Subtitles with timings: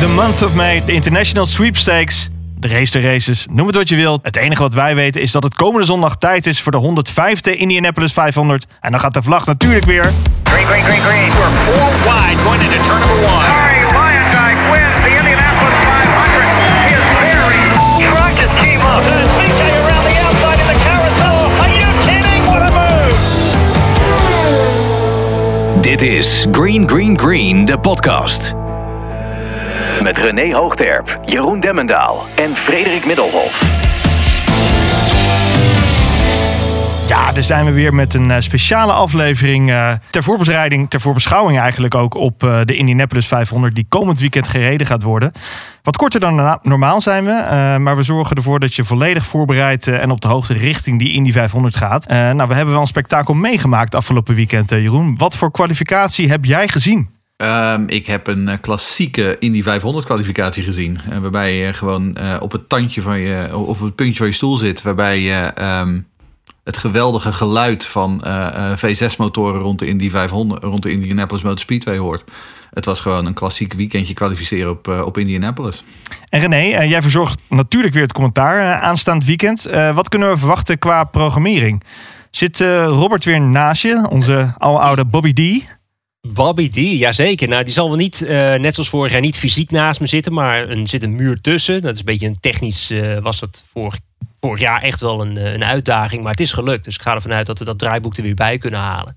[0.00, 2.28] The month of May, de International Sweepstakes.
[2.58, 4.20] De race de races, noem het wat je wilt.
[4.22, 7.50] Het enige wat wij weten is dat het komende zondag tijd is voor de 105e
[7.58, 8.66] Indianapolis 500.
[8.80, 10.04] En dan gaat de vlag natuurlijk weer.
[10.44, 11.28] Green, green, green, green.
[11.28, 13.44] We're four wide going into turn number one.
[13.44, 16.46] Harry Lyondike wins the Indianapolis 500.
[16.92, 17.62] His very
[18.08, 19.02] truck just came up.
[19.38, 21.38] CJ around the outside in the carousel.
[21.62, 22.42] Are you kidding?
[22.46, 23.18] What a move!
[25.80, 28.65] Dit is Green Green Green, de podcast.
[30.02, 33.60] Met René Hoogterp, Jeroen Demmendaal en Frederik Middelhof.
[37.08, 41.58] Ja, daar zijn we weer met een eh, speciale aflevering eh, ter voorbereiding, ter voorbeschouwing
[41.58, 45.32] eigenlijk ook op eh, de Indianapolis 500 die komend weekend gereden gaat worden.
[45.82, 50.10] Wat korter dan normaal zijn we, maar we zorgen ervoor dat je volledig voorbereid en
[50.10, 52.08] op de hoogte richting die Indy 500 gaat.
[52.08, 55.16] Nou, we hebben wel een spektakel meegemaakt afgelopen weekend, Jeroen.
[55.16, 57.15] Wat voor kwalificatie heb jij gezien?
[57.36, 61.00] Ehm, ik heb een eh, klassieke Indy 500 kwalificatie gezien.
[61.10, 64.26] eh, waarbij je gewoon eh, op het tandje van je, of op het puntje van
[64.26, 64.82] je stoel zit.
[64.82, 66.00] Waarbij je ehm,
[66.64, 71.58] het geweldige geluid van eh, eh, V6-motoren rond de Indy 500, rond de Indianapolis Motor
[71.58, 72.24] Speedway hoort.
[72.70, 75.84] Het was gewoon een klassiek weekendje kwalificeren op, op Indianapolis.
[76.28, 79.62] En René, jij verzorgt natuurlijk weer het commentaar aanstaand weekend.
[79.94, 81.82] Wat kunnen we verwachten qua programmering?
[82.30, 85.64] Zit Robert weer naast je, onze oude Bobby D?
[86.32, 87.48] Bobby D, jazeker.
[87.48, 90.32] Nou, die zal wel niet, eh, net zoals vorig jaar, niet fysiek naast me zitten.
[90.32, 91.82] Maar er zit een muur tussen.
[91.82, 95.52] Dat is een beetje een technisch, eh, was dat vorig, jaar echt wel een, eh,
[95.52, 96.22] een uitdaging.
[96.22, 96.84] Maar het is gelukt.
[96.84, 99.16] Dus ik ga ervan uit dat we dat draaiboek er weer bij kunnen halen.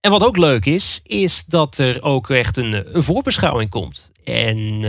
[0.00, 4.12] En wat ook leuk is, is dat er ook echt een, voorbeschouwing komt.
[4.24, 4.84] En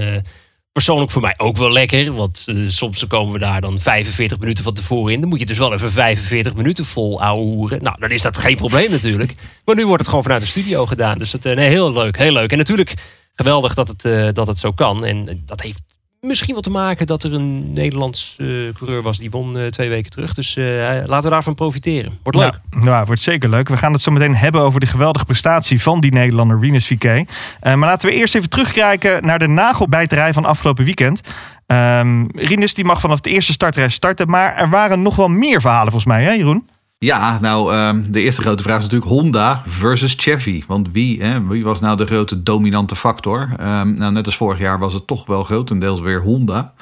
[0.71, 2.13] persoonlijk voor mij ook wel lekker.
[2.13, 5.19] Want eh, soms komen we daar dan 45 minuten van tevoren in.
[5.19, 7.83] Dan moet je dus wel even 45 minuten vol ouwehoeren.
[7.83, 9.35] Nou, dan is dat geen probleem natuurlijk.
[9.65, 11.17] Maar nu wordt het gewoon vanuit de studio gedaan.
[11.17, 12.51] Dus het, eh, nee, heel leuk, heel leuk.
[12.51, 12.93] En natuurlijk
[13.35, 15.05] geweldig dat het, eh, dat het zo kan.
[15.05, 15.81] En dat heeft
[16.21, 19.89] misschien wel te maken dat er een Nederlands eh, coureur was die won eh, twee
[19.89, 20.33] weken terug.
[20.33, 20.65] Dus eh,
[21.05, 22.19] laten we daarvan profiteren.
[22.23, 22.59] Wordt leuk.
[22.69, 23.69] Nou, wordt zeker leuk.
[23.69, 26.89] We gaan het zo meteen hebben over de geweldige prestatie van die Nederlander Rinus.
[26.91, 27.23] Eh,
[27.61, 31.21] maar laten we eerst even terugkijken naar de nagelbijterij van afgelopen weekend.
[31.65, 35.61] Ehm Rinus die mag vanaf de eerste startrij starten, maar er waren nog wel meer
[35.61, 36.67] verhalen volgens mij, hè Jeroen?
[37.05, 40.63] Ja, nou, ehm, de eerste grote vraag is natuurlijk Honda versus Chevy.
[40.67, 43.49] Want wie, hè, wie was nou de grote dominante factor?
[43.57, 46.73] Ehm, nou, net als vorig jaar was het toch wel grotendeels weer Honda.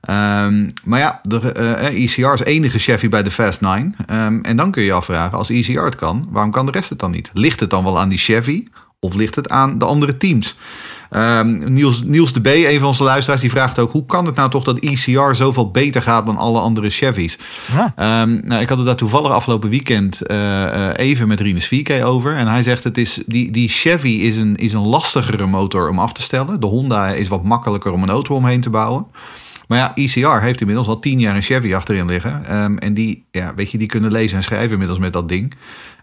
[0.00, 3.94] Ehm, maar ja, de eh, ECR is enige Chevy bij de Fast 9.
[4.06, 6.90] Ehm, en dan kun je je afvragen, als ECR het kan, waarom kan de rest
[6.90, 7.30] het dan niet?
[7.32, 8.64] Ligt het dan wel aan die Chevy
[9.00, 10.56] of ligt het aan de andere teams?
[11.14, 13.92] Ehm, Niels, Niels de B, een van onze luisteraars, die vraagt ook...
[13.92, 17.38] hoe kan het nou toch dat ECR zoveel beter gaat dan alle andere Chevys?
[17.72, 17.92] Ja.
[17.96, 22.04] Ehm, nou, ik had het daar toevallig afgelopen weekend eh, eh, even met Rinus VK
[22.04, 22.36] over.
[22.36, 25.98] En hij zegt, het is, die, die Chevy is een, is een lastigere motor om
[25.98, 26.60] af te stellen.
[26.60, 29.06] De Honda is wat makkelijker om een auto omheen te bouwen.
[29.68, 32.44] Maar ja, ECR heeft inmiddels al tien jaar een Chevy achterin liggen.
[32.44, 35.54] Ehm, en die, ja, weet je, die kunnen lezen en schrijven inmiddels met dat ding.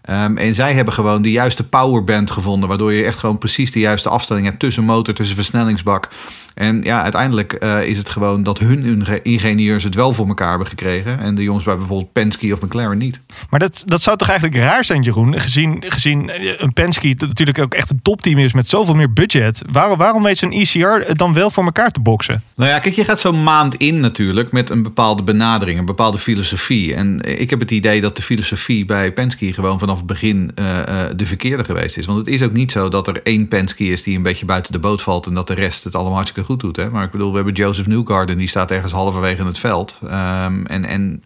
[0.02, 2.68] Ehm, en zij hebben gewoon de juiste powerband gevonden.
[2.68, 6.08] Waardoor je echt gewoon precies de juiste afstelling hebt tussen motor, tussen versnellingsbak.
[6.54, 10.48] En ja, uiteindelijk eh, is het gewoon dat hun inge- ingenieurs het wel voor elkaar
[10.48, 11.18] hebben gekregen.
[11.20, 13.20] En de jongens bij bijvoorbeeld Penske of McLaren niet.
[13.50, 15.40] Maar dat, dat zou toch eigenlijk raar zijn, Jeroen?
[15.40, 19.12] Gezien, gezien eh, een Penske dat natuurlijk ook echt een topteam is met zoveel meer
[19.12, 19.62] budget.
[19.72, 22.42] Waarom, waarom weet zo'n ECR het dan wel voor elkaar te boksen?
[22.56, 26.18] Nou ja, kijk, je gaat zo'n maand in natuurlijk met een bepaalde benadering, een bepaalde
[26.18, 26.94] filosofie.
[26.94, 30.80] En ik heb het idee dat de filosofie bij Penske gewoon vanaf het begin eh,
[30.80, 32.06] eh, de verkeerde geweest is.
[32.06, 34.72] Want het is ook niet zo dat er één Penske is die een beetje buiten
[34.72, 36.76] de boot valt en dat de rest het allemaal hartstikke goed doet.
[36.76, 36.90] Hè?
[36.90, 40.00] Maar ik bedoel, we hebben Joseph Newgarden, die staat ergens halverwege in het veld.
[40.08, 41.22] Ehm, en en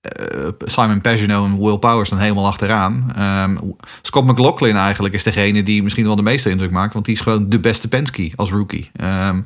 [0.00, 3.12] eh, Simon Pagenaud en Will Power staan helemaal achteraan.
[3.16, 3.56] Ehm,
[4.02, 6.92] Scott McLaughlin eigenlijk is degene die misschien wel de meeste indruk maakt.
[6.92, 8.90] Want die is gewoon de beste Penske als rookie.
[8.96, 9.40] Ehm,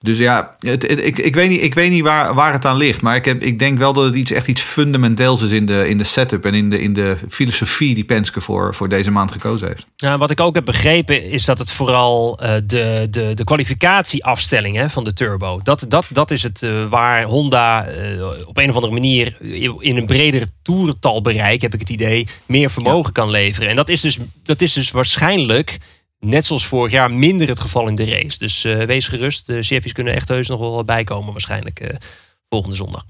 [0.00, 2.76] dus ja, het, het- ik, ik weet niet, ik weet niet waar, waar het aan
[2.76, 3.00] ligt.
[3.02, 5.88] Maar ik, heb, ik denk wel dat het iets, echt iets fundamenteels is in de,
[5.88, 9.32] in de setup en in de, in de filosofie die Penske voor, voor deze maand
[9.32, 9.86] gekozen heeft.
[9.96, 14.76] Nou, wat ik ook heb begrepen is dat het vooral eh, de, de, de kwalificatieafstelling
[14.76, 15.60] hè, van de turbo.
[15.62, 19.36] Dat, dat, dat is het eh, waar Honda eh, op een of andere manier
[19.80, 23.68] in een breder toerentalbereik, heb ik het idee, meer vermogen kan leveren.
[23.70, 25.78] En dat is, dus, dat is dus waarschijnlijk,
[26.26, 28.38] net zoals vorig jaar, minder het geval in de race.
[28.38, 31.96] Dus eh, wees gerust, de Chevy's kunnen echt heus nog wel bijkomen waarschijnlijk eh,
[32.48, 33.04] volgende zondag.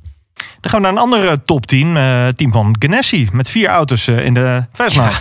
[0.61, 3.29] Dan gaan we naar een ander eh, topteam, eh team van Ganassi.
[3.33, 5.13] Met vier auto's in de Fast Nine.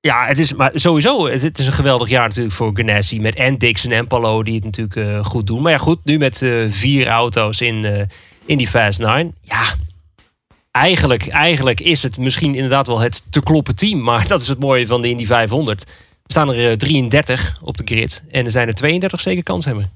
[0.00, 1.28] Ja, het is maar sowieso.
[1.28, 3.20] Het, is een geweldig jaar natuurlijk voor Ganassi.
[3.20, 5.62] Met en Dixon en Palo die het natuurlijk goed doen.
[5.62, 8.08] Maar ja, goed, nu met vier auto's in,
[8.44, 9.34] in die Fast 9.
[9.42, 9.64] Ja,
[10.70, 14.02] eigenlijk, eigenlijk is het misschien inderdaad wel het te kloppen team.
[14.02, 15.84] Maar dat is het mooie van de Indy 500.
[16.30, 18.24] Er staan er eh, 33 op de grid.
[18.30, 19.88] En er zijn er 32 zeker kanshebber.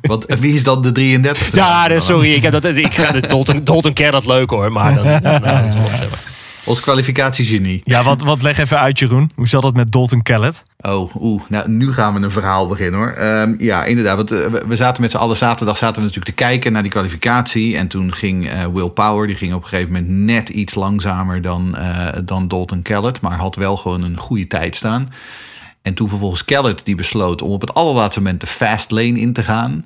[0.00, 1.54] Want eh, wie is dan de 33ste?
[1.54, 2.34] Ja, sorry.
[2.34, 4.72] Ik, heb dat, ik ga de Dalton, Dalton Kerr leuk hoor.
[4.72, 6.18] Maar dan, nou, dat is wel opzeggen.
[6.64, 7.82] Ons kwalificatiegenie.
[7.84, 9.30] Ja, wat, wat leg even uit, Jeroen.
[9.34, 10.62] Hoe zat dat met Dalton Kellett?
[10.80, 11.42] Oh, oeh.
[11.48, 13.10] Nou, nu gaan we een verhaal beginnen hoor.
[13.10, 14.16] Ehm, ja, inderdaad.
[14.16, 16.90] Want, eh, we- zaten met z'n allen zaterdag zaten we natuurlijk te kijken naar die
[16.90, 17.76] kwalificatie.
[17.76, 21.42] En toen ging eh, Will Power, die ging op een gegeven moment net iets langzamer
[21.42, 23.20] dan, eh, dan Dalton Kellett.
[23.20, 25.08] Maar had wel gewoon een goede tijd staan.
[25.82, 29.32] En toen vervolgens Kellett die besloot om op het allerlaatste moment de fast lane in
[29.32, 29.84] te gaan.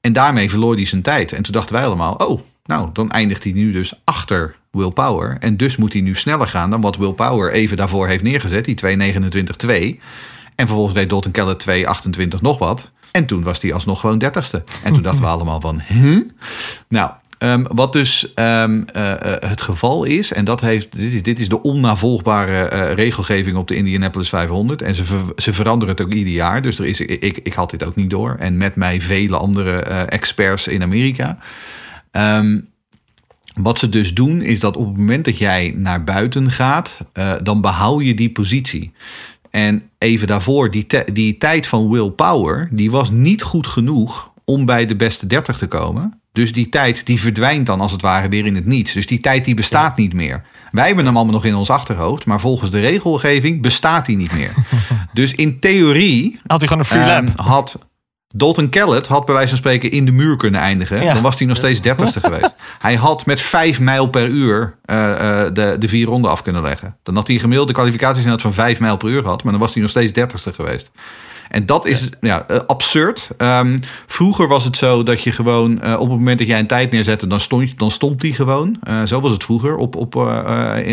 [0.00, 1.32] En daarmee verloor hij zijn tijd.
[1.32, 5.36] En toen dachten wij allemaal, oh, nou, dan eindigt hij nu dus achter Will Power.
[5.40, 8.64] En dus moet hij nu sneller gaan dan wat Will Power even daarvoor heeft neergezet.
[8.64, 10.00] Die 2.29.2.
[10.54, 12.90] En vervolgens deed Dalton Keller 2.28 nog wat.
[13.10, 14.64] En toen was hij alsnog gewoon 30ste.
[14.82, 16.20] En toen dachten we allemaal van, huh?
[16.88, 21.22] Nou, ehm, wat dus ehm, eh, eh, het geval is, en dat heeft, dit, is,
[21.22, 24.82] dit is de onnavolgbare eh, regelgeving op de Indianapolis 500.
[24.82, 26.62] En ze, ver- ze veranderen het ook ieder jaar.
[26.62, 28.36] Dus er is, ik, ik, ik had dit ook niet door.
[28.38, 29.78] En met mij vele andere
[30.08, 31.38] experts in Amerika.
[32.10, 32.58] Ehm,
[33.54, 37.32] wat ze dus doen, is dat op het moment dat jij naar buiten gaat, eh,
[37.42, 38.92] dan behoud je die positie.
[39.50, 44.64] En even daarvoor, die, die tijd van Will Power, die was niet goed genoeg om
[44.64, 46.20] bij de beste 30 te komen.
[46.32, 48.92] Dus die tijd die verdwijnt dan als het ware weer in het niets.
[48.92, 50.42] Dus die tijd die bestaat niet meer.
[50.72, 54.32] Wij hebben hem allemaal nog in ons achterhoofd, maar volgens de regelgeving bestaat die niet
[54.32, 54.52] meer.
[55.12, 57.78] dus in theorie Had hij gewoon een free Ehm, had
[58.36, 61.02] Dalton Kellett had bij wijze van spreken in de muur kunnen eindigen.
[61.02, 61.14] Ja.
[61.14, 62.54] Dan was hij nog steeds dertigste geweest.
[62.78, 66.62] Hij had met vijf mijl per uur eh, eh, de, de vier ronden af kunnen
[66.62, 66.96] leggen.
[67.02, 69.42] Dan had hij gemiddelde kwalificatiesnelheid van vijf mijl per uur gehad.
[69.42, 70.90] Maar dan was hij nog steeds dertigste geweest.
[71.54, 72.44] En dat is ja.
[72.48, 73.28] eh, absurd.
[73.36, 76.66] Ehm, vroeger was het zo dat je gewoon eh, op het moment dat jij een
[76.66, 78.78] tijd neerzette, dan stond, dan stond die gewoon.
[78.82, 80.16] Eh, zo was het vroeger op, op,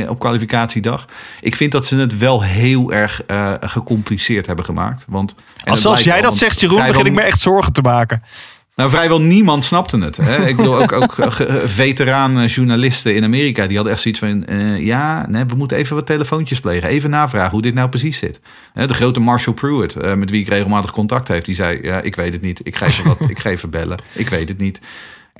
[0.07, 1.05] op kwalificatiedag.
[1.41, 3.21] Ik vind dat ze het wel heel erg
[3.61, 5.05] gecompliceerd hebben gemaakt.
[5.07, 8.23] Want, en Als zelfs jij dat zegt, Jeroen, begin ik me echt zorgen te maken.
[8.75, 10.17] Nou, vrijwel niemand snapte het.
[10.17, 10.47] Hè?
[10.47, 13.67] Ik bedoel, ook, ook eh, ge- veteraan eh, in Amerika...
[13.67, 14.45] die hadden echt zoiets van...
[14.45, 16.89] eh, ja, nee, we moeten even wat telefoontjes plegen.
[16.89, 18.39] Even navragen hoe dit nou precies zit.
[18.73, 21.45] De grote Marshall Pruitt, eh, met wie ik regelmatig contact heb...
[21.45, 22.59] die zei, ja, ik weet het niet.
[22.63, 23.99] Ik ga even, wat, ik ga even bellen.
[24.13, 24.81] Ik weet het niet.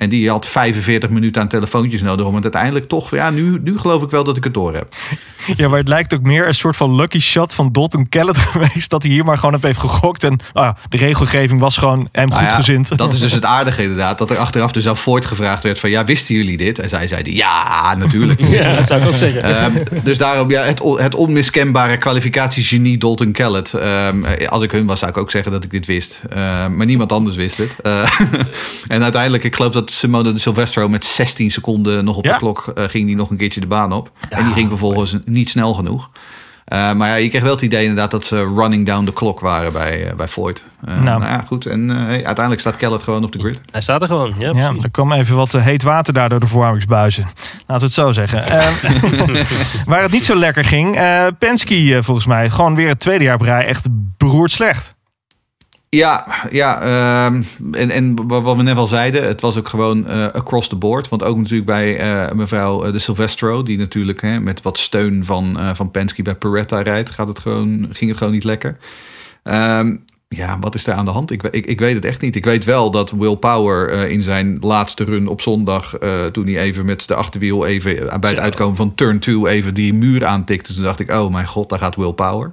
[0.02, 2.26] En die had 45 minuten aan telefoontjes nodig...
[2.26, 3.10] om het uiteindelijk toch...
[3.10, 4.94] Ja, nu, nu geloof ik wel dat ik het door heb.
[5.56, 8.90] Ja, maar het lijkt ook meer een soort van lucky shot van Dalton Kellett geweest.
[8.90, 10.24] Dat hij hier maar gewoon op heeft gegokt.
[10.24, 12.98] En ah, de regelgeving was gewoon hem Nou goed ja, gezind.
[12.98, 14.18] Dat is dus het aardige inderdaad.
[14.18, 15.90] Dat er achteraf dus aan Ford gevraagd werd van...
[15.90, 16.78] ja, wisten jullie dit?
[16.78, 18.46] En zij zeiden, ja, natuurlijk.
[18.46, 19.42] Ja, dat zou ik ook zeggen.
[19.42, 23.74] Ehm, dus daarom ja, het, het onmiskenbare kwalificatiegenie Dalton Kellett.
[23.74, 26.20] Ehm, eh, als ik hun was, zou ik ook zeggen dat ik dit wist.
[26.30, 27.76] Ehm, maar niemand anders wist het.
[27.82, 28.20] Eh,
[28.86, 32.32] en uiteindelijk, ik geloof dat Simone de Silvestro met 16 seconden nog op Ja.
[32.32, 34.10] de klok eh, ging die nog een keertje de baan op.
[34.28, 36.10] en die ging vervolgens niet snel genoeg.
[36.64, 39.40] Eh, maar ja, je kreeg wel het idee inderdaad dat ze running down the clock
[39.40, 40.26] waren bij, eh, bij.
[40.26, 40.52] Eh,
[40.84, 41.02] Nou.
[41.02, 41.22] nou.
[41.22, 41.66] ja, goed.
[41.66, 43.60] En eh, uiteindelijk staat Kellett gewoon op de grid.
[43.70, 44.34] Hij staat er gewoon.
[44.38, 47.24] Ja, Ja, er kwam even wat heet water daar door de verwarmingsbuizen.
[47.66, 48.44] Laten we het zo zeggen.
[49.86, 50.96] Waar het niet zo lekker ging.
[50.96, 53.86] eh Penske volgens mij gewoon weer het tweede jaar op rij echt
[54.16, 54.94] beroerd slecht.
[55.96, 57.42] Ja, ja ehm,
[57.72, 60.76] en, en wa- wat we net al zeiden, het was ook gewoon eh, across the
[60.76, 61.08] board.
[61.08, 65.24] Want ook natuurlijk bij eh, mevrouw eh, de Silvestro, die natuurlijk hè, met wat steun
[65.24, 68.76] van, van Penske bij Peretta rijdt, gaat het gewoon, ging het gewoon niet lekker.
[69.42, 69.96] Ehm,
[70.28, 71.30] ja, wat is er aan de hand?
[71.30, 72.36] Ik, ik, ik weet het echt niet.
[72.36, 75.98] Ik weet wel dat Will Power in zijn laatste run op zondag,
[76.32, 79.92] toen hij even met de achterwiel even bij het uitkomen van turn 2 even die
[79.94, 82.52] muur aantikte, toen dacht ik, oh mijn god, daar gaat Will Power.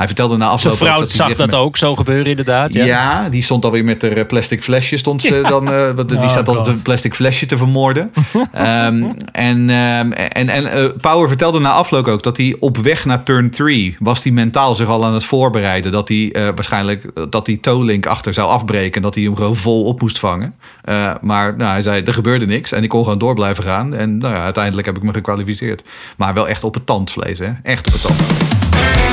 [0.00, 2.26] Hij vertelde na Zijn afloop ook vrouw dat zag zich dat met- ook zo gebeuren
[2.26, 2.72] inderdaad.
[2.72, 2.84] Ja.
[2.84, 3.28] ja.
[3.28, 4.96] die stond alweer met haar plastic flesje.
[4.96, 6.76] Stond ze dan, eh, want die Oh, staat altijd God.
[6.76, 8.10] een plastic flesje te vermoorden.
[8.52, 13.04] Ehm, en ehm, en, en eh, Power vertelde na afloop ook dat hij op weg
[13.04, 15.92] naar turn 3 was hij mentaal zich al aan het voorbereiden.
[15.92, 18.94] Dat hij eh, waarschijnlijk eh, dat die toe-link achter zou afbreken.
[18.96, 20.54] En dat hij hem gewoon vol op moest vangen.
[20.84, 22.72] Eh, maar nou, hij zei, er gebeurde niks.
[22.72, 23.94] En ik kon gewoon door blijven gaan.
[23.94, 25.82] En nou ja, uiteindelijk heb ik me gekwalificeerd.
[26.16, 27.38] Maar wel echt op het tandvlees.
[27.38, 27.48] Hè?
[27.62, 29.09] Echt op het tandvlees.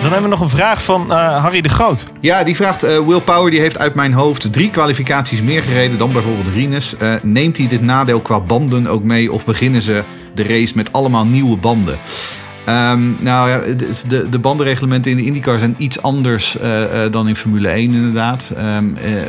[0.00, 2.06] Dan hebben we nog een vraag van eh, Harry de Groot.
[2.20, 5.98] Ja, die vraagt: eh, Will Power die heeft uit mijn hoofd drie kwalificaties meer gereden
[5.98, 6.96] dan bijvoorbeeld Rinus.
[6.96, 10.02] Eh, neemt hij dit nadeel qua banden ook mee of beginnen ze
[10.34, 11.98] de race met allemaal nieuwe banden?
[12.68, 17.12] Ehm, nou ja, de, de, de bandenreglementen in de IndyCar zijn iets anders eh, eh,
[17.12, 18.52] dan in Formule 1 inderdaad.
[18.56, 19.22] Ehm, eh,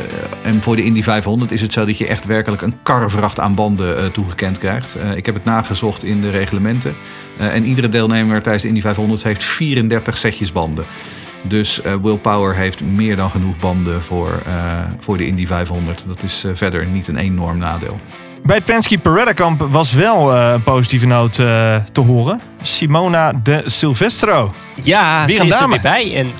[0.43, 3.55] en voor de Indy 500 is het zo dat je echt werkelijk een karrevracht aan
[3.55, 4.95] banden toegekend krijgt.
[5.15, 6.95] Ik heb het nagezocht in de reglementen.
[7.37, 10.85] En iedere deelnemer tijdens de Indy 500 heeft 34 setjes banden.
[11.41, 14.41] Dus Will Power heeft meer dan genoeg banden voor,
[14.99, 16.03] voor de Indy 500.
[16.07, 17.99] Dat is verder niet een enorm nadeel.
[18.49, 22.41] Bij het Penske Paretta Kamp was wel eh, een positieve noot eh, te horen.
[22.61, 24.53] Simona de Silvestro.
[24.83, 26.15] Ja, Weer ze is er weer bij.
[26.15, 26.31] En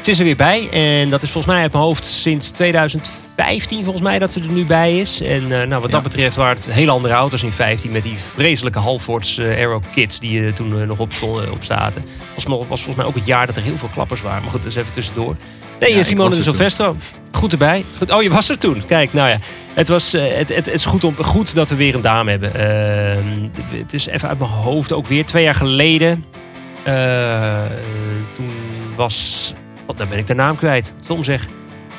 [0.00, 0.68] ze is er weer bij.
[0.70, 4.48] En dat is volgens mij uit mijn hoofd sinds 2015 volgens mij dat ze er
[4.48, 5.20] nu bij is.
[5.20, 8.18] En eh, nou, wat dat betreft waren het hele andere auto's in 15 met die
[8.18, 12.04] vreselijke Halfords eh, Aero Kits die er toen eh, nog op, stonden, op zaten.
[12.34, 14.42] Was, was volgens mij ook het jaar dat er heel veel klappers waren.
[14.42, 15.36] Maar goed, dat is even tussendoor.
[15.80, 16.42] Nee, Ja, eh, Simone de.
[16.42, 16.96] Silvestro.
[17.32, 17.84] Goed erbij.
[17.98, 18.10] Goed.
[18.12, 18.84] Oh, je was er toen.
[18.86, 19.38] Kijk, nou ja.
[19.74, 22.30] Het, was, eh, het, het, het is goed, om, goed dat we weer een dame
[22.30, 22.54] hebben.
[22.54, 25.24] Ehm, het is even uit mijn hoofd ook weer.
[25.26, 26.24] Twee jaar geleden.
[26.84, 27.62] eh,
[28.34, 28.50] toen
[28.96, 29.52] was...
[29.88, 30.92] Wat, dan ben ik de naam kwijt.
[31.00, 31.46] Stom zeg.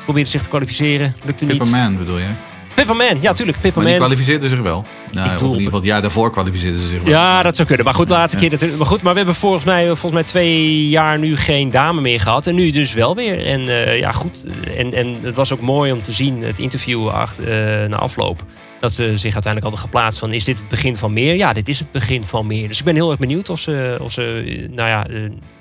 [0.04, 1.14] Probeerde zich te kwalificeren.
[1.24, 1.58] Lukte niet.
[1.58, 2.26] Pipperman bedoel je?
[2.74, 3.06] Pipperman.
[3.06, 3.38] Ja, tuurlijk.
[3.38, 3.94] Maar die Pipperman.
[3.94, 4.84] kwalificeerde zich wel.
[5.12, 7.10] Nou, in ieder geval jaar daarvoor kwalificeerde ze zich wel.
[7.10, 7.86] Ja, dat zou kunnen.
[7.86, 8.42] Maar goed, de laatste Ja.
[8.42, 8.78] keer natuurlijk.
[8.78, 12.20] Maar goed, maar we hebben volgens mij, volgens mij twee jaar nu geen dame meer
[12.20, 12.46] gehad.
[12.46, 13.46] En nu dus wel weer.
[13.46, 14.44] En eh, ja, goed.
[14.76, 17.44] En, en het was ook mooi om te zien, het interview achter,
[17.82, 18.44] eh, na afloop.
[18.80, 21.34] Dat ze zich uiteindelijk hadden geplaatst van, is dit het begin van meer?
[21.36, 22.68] Ja, dit is het begin van meer.
[22.68, 25.06] Dus ik ben heel erg benieuwd of ze, of ze eh, nou ja,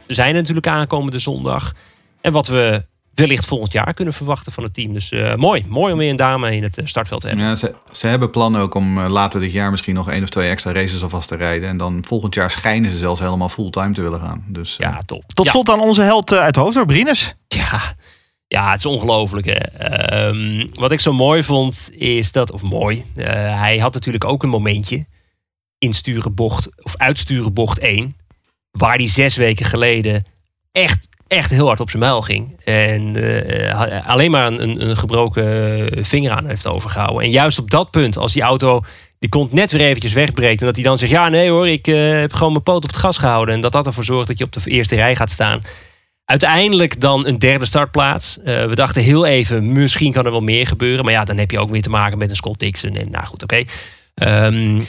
[0.07, 1.73] ze zijn natuurlijk aankomende zondag.
[2.21, 4.93] En wat we wellicht volgend jaar kunnen verwachten van het team.
[4.93, 7.45] Dus eh, mooi, mooi om weer een dame in het eh, startveld te hebben.
[7.45, 10.29] Ja, ze, ze hebben plannen ook om eh, later dit jaar misschien nog één of
[10.29, 11.69] twee extra races alvast te rijden.
[11.69, 14.43] En dan volgend jaar schijnen ze zelfs helemaal fulltime te willen gaan.
[14.47, 15.23] Dus Ja, top.
[15.33, 15.51] Tot Ja.
[15.51, 17.35] slot aan onze held uit Hoofddorp, Rinus.
[17.47, 17.81] Ja,
[18.47, 19.45] ja, het is ongelooflijk.
[19.45, 19.53] hè.
[19.53, 23.25] Ehm, wat ik zo mooi vond is dat, of mooi, eh,
[23.59, 25.05] hij had natuurlijk ook een momentje
[25.77, 28.15] insturen bocht of uitsturen bocht 1,
[28.71, 30.23] waar hij zes weken geleden
[30.71, 36.05] echt, echt heel hard op zijn muil ging en eh, alleen maar een, een, gebroken
[36.05, 37.23] vinger aan heeft overgehouden.
[37.23, 38.81] En juist op dat punt, als die auto
[39.19, 41.87] die kont net weer eventjes wegbreekt en dat hij dan zegt, ja nee hoor, ik
[41.87, 44.37] eh, heb gewoon mijn poot op het gas gehouden en dat dat ervoor zorgt dat
[44.37, 45.61] je op de eerste rij gaat staan.
[46.25, 48.39] Uiteindelijk dan een derde startplaats.
[48.41, 51.03] Eh, we dachten heel even, misschien kan er wel meer gebeuren.
[51.05, 52.95] Maar ja, dan heb je ook weer te maken met een Scott Dixon.
[52.95, 53.63] En nou goed, oké.
[54.15, 54.81] Ehm,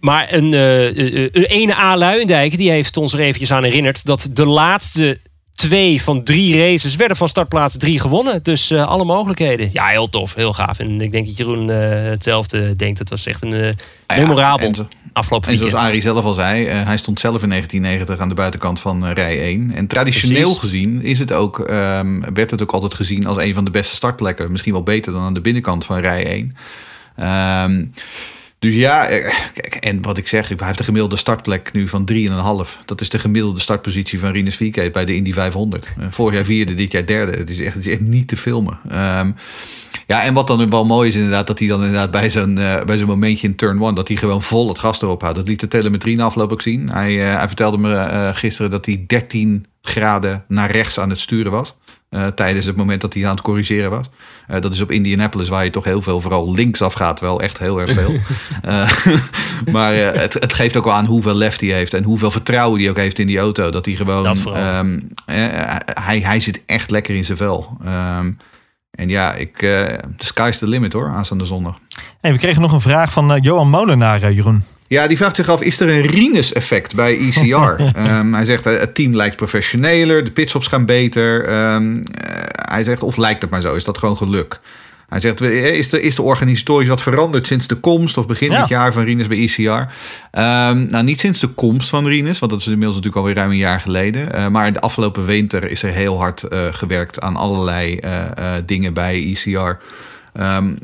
[0.00, 1.96] maar een, een ene A.
[1.96, 4.06] Luijendijk, die heeft ons er eventjes aan herinnerd...
[4.06, 5.20] dat de laatste
[5.54, 8.42] twee van drie races werden van startplaats drie gewonnen.
[8.42, 9.68] Dus eh, alle mogelijkheden.
[9.72, 10.78] Ja, heel tof, heel gaaf.
[10.78, 12.98] En ik denk dat Jeroen eh, hetzelfde denkt.
[12.98, 13.72] Het was echt een ja,
[14.16, 15.90] memorabel en afgelopen En zoals weekend.
[15.90, 19.40] Arie zelf al zei, eh, hij stond zelf in 1990 aan de buitenkant van rij
[19.40, 19.72] 1.
[19.74, 20.58] En traditioneel Precies.
[20.58, 23.94] gezien is het ook, ehm, werd het ook altijd gezien als een van de beste
[23.94, 24.50] startplekken.
[24.50, 26.56] Misschien wel beter dan aan de binnenkant van rij 1.
[27.16, 27.84] Ehm,
[28.64, 32.04] dus ja, eh, kijk, en wat ik zeg, hij heeft de gemiddelde startplek nu van
[32.04, 32.78] 3,5.
[32.84, 35.88] Dat is de gemiddelde startpositie van Rinus VK bij de Indy 500.
[35.98, 37.36] Eh, vorig jaar vierde, dit jaar derde.
[37.36, 38.78] Het is echt, het is echt niet te filmen.
[38.88, 39.30] Ehm,
[40.06, 42.84] ja, en wat dan wel mooi is inderdaad, dat hij dan inderdaad bij zo'n eh,
[42.84, 45.36] bij zo'n momentje in turn one, dat hij gewoon vol het gas erop houdt.
[45.36, 46.90] Dat liet de telemetrie na afloop ook zien.
[46.90, 51.76] Hij, hij vertelde me gisteren dat hij 13 graden naar rechts aan het sturen was.
[52.14, 54.06] Eh, tijdens het moment dat hij aan het corrigeren was.
[54.46, 57.20] Eh, dat is op Indianapolis, waar je toch heel veel vooral linksaf gaat.
[57.20, 58.12] Wel echt heel erg veel.
[58.62, 58.90] Eh,
[59.74, 61.94] maar eh, het, het geeft ook wel aan hoeveel lef hij heeft.
[61.94, 63.70] En hoeveel vertrouwen hij ook heeft in die auto.
[63.70, 64.22] Dat hij gewoon...
[64.22, 65.36] Dat ehm, eh,
[65.84, 67.76] hij, hij zit echt lekker in zijn vel.
[67.84, 68.32] Ehm,
[68.90, 69.84] en ja, ik, eh
[70.16, 71.78] the sky's the limit hoor, aanstaande zondag.
[72.20, 74.64] Hey, we kregen nog een vraag van Johan Molenaar, Jeroen.
[74.94, 77.52] Ja, die vraagt zich af, is er een Rinus-effect bij ECR?
[77.94, 81.44] Ehm, hij zegt, eh, het team lijkt professioneler, de pitstops gaan beter.
[81.44, 82.02] Ehm, eh,
[82.70, 84.60] hij zegt, of lijkt het maar zo, is dat gewoon geluk?
[85.08, 88.50] Hij zegt, eh, is de, is de organisatorisch wat veranderd sinds de komst of begin
[88.50, 88.60] Ja.
[88.60, 89.60] dit jaar van Rinus bij ECR?
[90.30, 93.50] Ehm, nou, niet sinds de komst van Rinus, want dat is inmiddels natuurlijk alweer ruim
[93.50, 94.52] een jaar geleden.
[94.52, 98.00] Maar de afgelopen winter is er heel hard gewerkt aan allerlei
[98.66, 99.78] dingen bij ECR.
[100.34, 100.74] Ehm,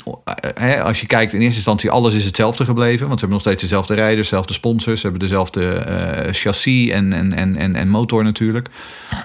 [0.55, 3.07] hè, als je kijkt, in eerste instantie alles is hetzelfde gebleven.
[3.07, 5.01] Want ze hebben nog steeds dezelfde rijders, dezelfde sponsors.
[5.01, 8.69] Ze hebben dezelfde eh, chassis en, en, en, en, motor natuurlijk.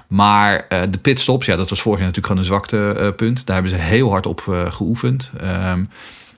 [0.07, 3.45] Maar eh, de pitstops, ja, dat was vorig jaar natuurlijk gewoon een zwaktepunt.
[3.45, 5.31] Daar hebben ze heel hard op eh, geoefend.
[5.37, 5.83] Ehm,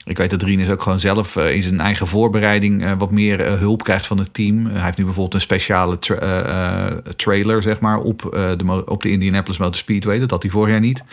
[0.07, 3.41] ik weet dat Rinus ook gewoon zelf eh, in zijn eigen voorbereiding eh, wat meer
[3.41, 4.65] eh, hulp krijgt van het team.
[4.65, 8.51] Eh, hij heeft nu bijvoorbeeld een speciale tra- eh, eh, trailer zeg maar, op, eh,
[8.57, 10.19] de, op de Indianapolis Motor Speedway.
[10.19, 11.03] Dat had hij vorig jaar niet.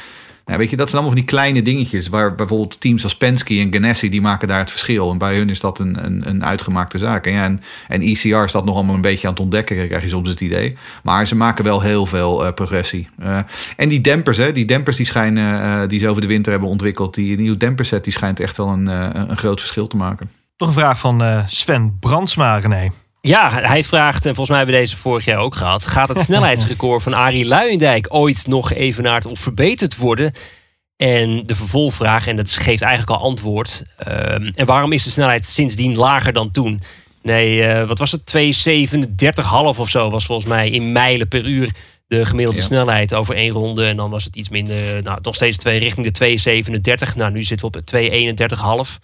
[0.45, 3.61] Nou, weet je, dat zijn allemaal van die kleine dingetjes waar bijvoorbeeld teams als Penske
[3.61, 5.11] en Ganassi die maken daar het verschil.
[5.11, 7.27] En bij hun is dat een, een, een uitgemaakte zaak.
[7.27, 10.09] En, ja, en, en ECR staat nog allemaal een beetje aan het ontdekken, krijg je
[10.09, 10.77] soms het idee.
[11.03, 13.09] Maar ze maken wel heel veel eh, progressie.
[13.19, 13.39] Eh,
[13.77, 16.71] en die dempers, hè, die dempers die schijnen, eh, die ze over de winter hebben
[16.71, 20.31] ontwikkeld, die nieuwe demperset, die schijnt echt wel een, een groot verschil te maken.
[20.57, 22.91] Nog een vraag van Sven Brandsma, René.
[23.29, 25.87] Ja, hij vraagt, en volgens mij hebben we deze vorig jaar ook gehad...
[25.87, 30.33] gaat het snelheidsrecord van Arie Luijendijk ooit nog evenaard of verbeterd worden?
[30.97, 33.83] En de vervolgvraag, en dat geeft eigenlijk al antwoord...
[33.97, 36.83] ehm, en waarom is de snelheid sindsdien lager dan toen?
[37.23, 38.27] Nee, eh, wat was het?
[38.27, 41.71] 2,37,5 of zo was volgens mij in mijlen per uur...
[42.07, 42.67] de gemiddelde Ja.
[42.67, 43.87] snelheid over één ronde.
[43.87, 46.37] En dan was het iets minder, nou, nog steeds twee, richting de
[47.11, 47.17] 2,37.
[47.17, 47.85] Nou, nu zitten we op
[48.87, 48.99] 2,31,5.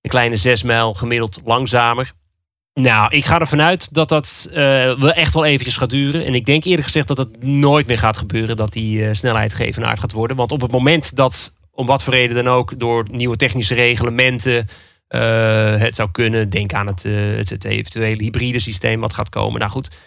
[0.00, 2.12] een kleine zes mijl gemiddeld langzamer.
[2.80, 4.56] Nou, ik ga ervan uit dat dat eh,
[4.98, 6.26] wel echt wel eventjes gaat duren.
[6.26, 9.54] En ik denk eerlijk gezegd dat het nooit meer gaat gebeuren dat die eh, snelheid
[9.54, 10.36] geëvenaard gaat worden.
[10.36, 14.66] Want op het moment dat, om wat voor reden dan ook, door nieuwe technische reglementen
[15.08, 16.50] eh, het zou kunnen.
[16.50, 19.60] Denk aan het, het, het eventuele hybride systeem wat gaat komen.
[19.60, 19.98] Nou goed,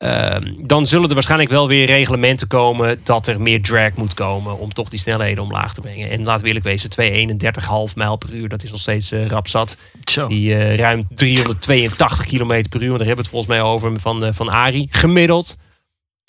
[0.00, 4.58] ehm, dan zullen er waarschijnlijk wel weer reglementen komen dat er meer drag moet komen
[4.58, 6.10] om toch die snelheden omlaag te brengen.
[6.10, 9.48] En laten we eerlijk wezen, 231,5 mijl per uur, dat is nog steeds eh rap
[9.48, 9.76] zat.
[10.04, 10.26] Zo.
[10.26, 14.00] Die eh, ruim 382 km per uur, want daar hebben we het volgens mij over
[14.00, 15.56] van, eh, van Ari, gemiddeld.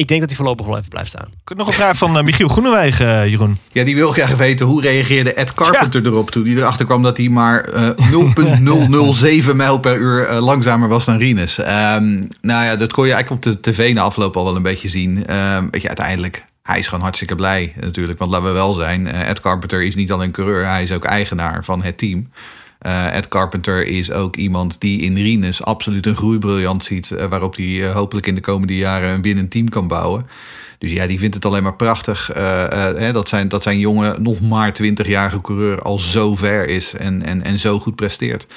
[0.02, 1.28] Ik denk dat hij voorlopig wel even blijft staan.
[1.32, 3.58] Ik heb nog een vraag van eh, Michiel Groenewegen, eh, Jeroen.
[3.72, 7.18] Ja, die wil graag weten hoe reageerde Ed Carpenter erop toen hij erachter kwam dat
[7.18, 11.58] hij maar eh 0,007 mijl per uur eh, langzamer was dan Rinus.
[11.58, 14.62] Ehm, nou ja, dat kon je eigenlijk op de tv na afloop al wel een
[14.62, 15.26] beetje zien.
[15.26, 18.20] Ehm, weet je, uiteindelijk, hij is gewoon hartstikke blij natuurlijk.
[18.20, 21.04] Want laten we wel zijn, eh, Ed Carpenter is niet alleen coureur, hij is ook
[21.04, 22.30] eigenaar van het team.
[22.82, 27.12] Eh, Ed Carpenter is ook iemand die in Rinus absoluut een groeibriljant ziet.
[27.12, 30.28] eh, waarop hij eh, hopelijk in de komende jaren een winnend team kan bouwen.
[30.78, 34.42] Dus ja, die vindt het alleen maar prachtig hè, dat, zijn, dat zijn jonge, nog
[34.42, 38.48] maar 20-jarige coureur al zo ver is en, en, en zo goed presteert.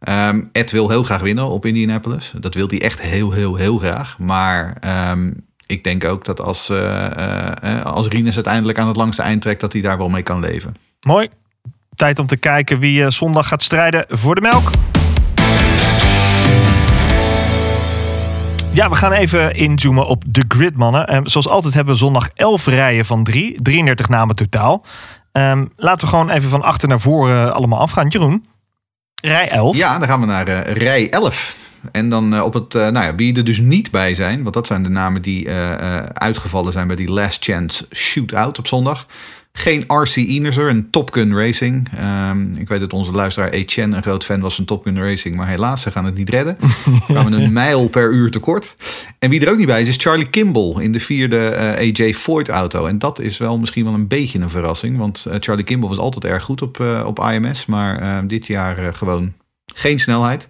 [0.00, 2.32] Ehm, Ed wil heel graag winnen op Indianapolis.
[2.40, 4.18] Dat wil hij echt heel, heel, heel graag.
[4.18, 5.32] Maar ehm,
[5.66, 6.72] ik denk ook dat als,
[7.82, 10.74] als Rinus uiteindelijk aan het langste eind trekt, dat hij daar wel mee kan leven.
[11.00, 11.28] Mooi.
[11.96, 14.70] Tijd om te kijken wie eh, zondag gaat strijden voor de melk.
[18.72, 21.06] Ja, we gaan even inzoomen op de grid, mannen.
[21.06, 23.62] Ehm, zoals altijd hebben we zondag 11 rijen van 3.
[23.62, 24.84] 33 namen totaal.
[25.32, 28.08] Ehm, laten we gewoon even van achter naar voren allemaal afgaan.
[28.08, 28.44] Jeroen,
[29.22, 29.76] rij 11.
[29.76, 31.62] Ja, dan gaan we naar eh, rij 11.
[31.92, 34.54] En dan eh, op het, eh, nou ja, wie er dus niet bij zijn, want
[34.54, 38.66] dat zijn de namen die eh, eh, uitgevallen zijn bij die Last Chance Shootout op
[38.66, 39.06] zondag.
[39.58, 41.88] Geen RC Ineser en Top Gun Racing.
[41.96, 45.36] Ehm, ik weet dat onze luisteraar Etienne een groot fan was van Top Gun Racing,
[45.36, 46.56] maar helaas, ze gaan het niet redden.
[46.60, 48.76] We gaan we een mijl per uur tekort.
[49.18, 52.14] En wie er ook niet bij is, is Charlie Kimball in de vierde eh, AJ
[52.14, 52.86] Foyt auto.
[52.86, 55.98] En dat is wel misschien wel een beetje een verrassing, want eh, Charlie Kimball was
[55.98, 59.32] altijd erg goed op, eh, op IMS, maar eh, dit jaar gewoon
[59.74, 60.48] geen snelheid.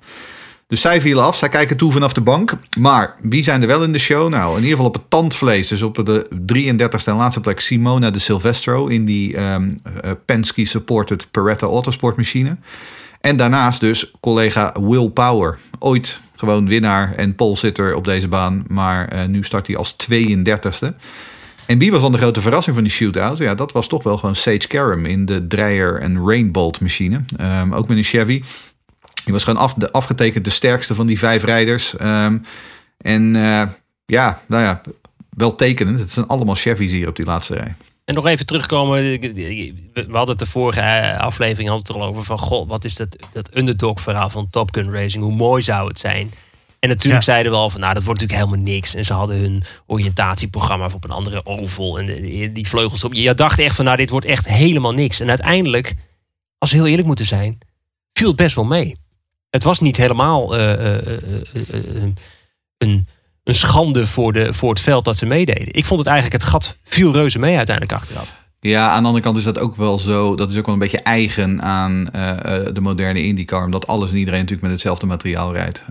[0.75, 1.37] Dus zij vielen af.
[1.37, 2.53] Zij kijken toe vanaf de bank.
[2.79, 4.29] Maar wie zijn er wel in de show?
[4.29, 5.69] Nou, in ieder geval op het tandvlees.
[5.69, 10.65] Dus op de 33ste en laatste plek Simona de Silvestro in die ehm eh, Penske
[10.65, 12.57] supported Beretta Autosport machine.
[13.21, 15.59] En daarnaast dus collega Will Power.
[15.79, 18.65] Ooit gewoon winnaar en polesitter op deze baan.
[18.69, 20.97] Maar eh, nu start hij als 32ste.
[21.67, 23.39] En wie was dan de grote verrassing van die shootout?
[23.39, 27.21] Ja, dat was toch wel gewoon Sage Karam in de Dreyer en Rainbolt machine.
[27.37, 28.43] Ehm, ook met een Chevy.
[29.25, 31.97] Die was gewoon af, de, afgetekend de sterkste van die vijf rijders.
[31.97, 32.39] Ehm,
[32.99, 33.63] en eh,
[34.07, 34.81] ja, nou ja,
[35.31, 35.99] wel tekenend.
[35.99, 37.75] Het zijn allemaal Chevys hier op die laatste rij.
[38.05, 39.03] En nog even terugkomen.
[39.03, 42.39] We hadden het de vorige eh, aflevering hadden het er al over van...
[42.39, 45.25] Goh, wat is dat, dat underdog verhaal van Top Gun Racing?
[45.25, 46.31] Hoe mooi zou het zijn?
[46.79, 47.33] En natuurlijk Ja.
[47.33, 48.95] zeiden we al van, nou, dat wordt natuurlijk helemaal niks.
[48.95, 51.99] En ze hadden hun oriëntatieprogramma op een andere oval.
[51.99, 53.15] En die, die vleugels op.
[53.15, 55.21] Je dacht echt van, nou, dit wordt echt helemaal niks.
[55.21, 55.95] En uiteindelijk,
[56.59, 57.59] als we heel eerlijk moeten zijn,
[58.13, 58.97] viel het best wel mee.
[59.55, 62.13] Het was niet helemaal eh, eh, eh,
[62.79, 63.07] een,
[63.45, 65.73] een schande voor, de, voor het veld dat ze meededen.
[65.73, 68.35] Ik vond het eigenlijk, het gat viel reuze mee uiteindelijk achteraf.
[68.61, 70.37] Ja, aan de andere kant is dat ook wel zo.
[70.37, 72.05] Dat is ook wel een beetje eigen aan
[72.73, 73.65] de moderne IndyCar.
[73.65, 75.85] Omdat alles en iedereen natuurlijk met hetzelfde materiaal rijdt.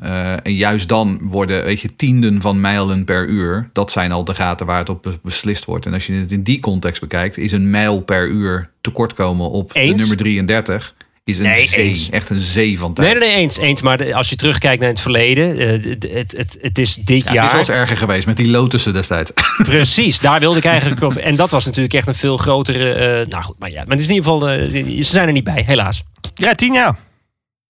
[0.43, 3.69] En juist dan worden, weet je, tienden van mijlen per uur.
[3.73, 5.86] Dat zijn al de gaten waar het op be- beslist wordt.
[5.86, 9.73] En als je het in die context bekijkt, is een mijl per uur tekortkomen op
[9.73, 10.95] de nummer 33.
[11.26, 11.84] Is een Nee, zee.
[11.88, 12.10] eens.
[12.10, 13.08] Echt een zee van tijd.
[13.08, 13.58] Nee, nee, nee, eens.
[13.58, 15.68] eens maar de- als je terugkijkt naar het verleden, eh,
[16.16, 17.46] het, het, het is dit Ja, het jaar.
[17.46, 19.32] is wel eens erger geweest met die Lotussen destijds.
[19.64, 21.16] Precies, daar wilde ik eigenlijk op.
[21.16, 22.94] En dat was natuurlijk echt een veel grotere.
[22.94, 24.50] eh, nou goed, maar ja, maar het is in ieder geval.
[24.50, 26.04] eh, ze zijn er niet bij, helaas.
[26.36, 26.98] Rij 10, ja.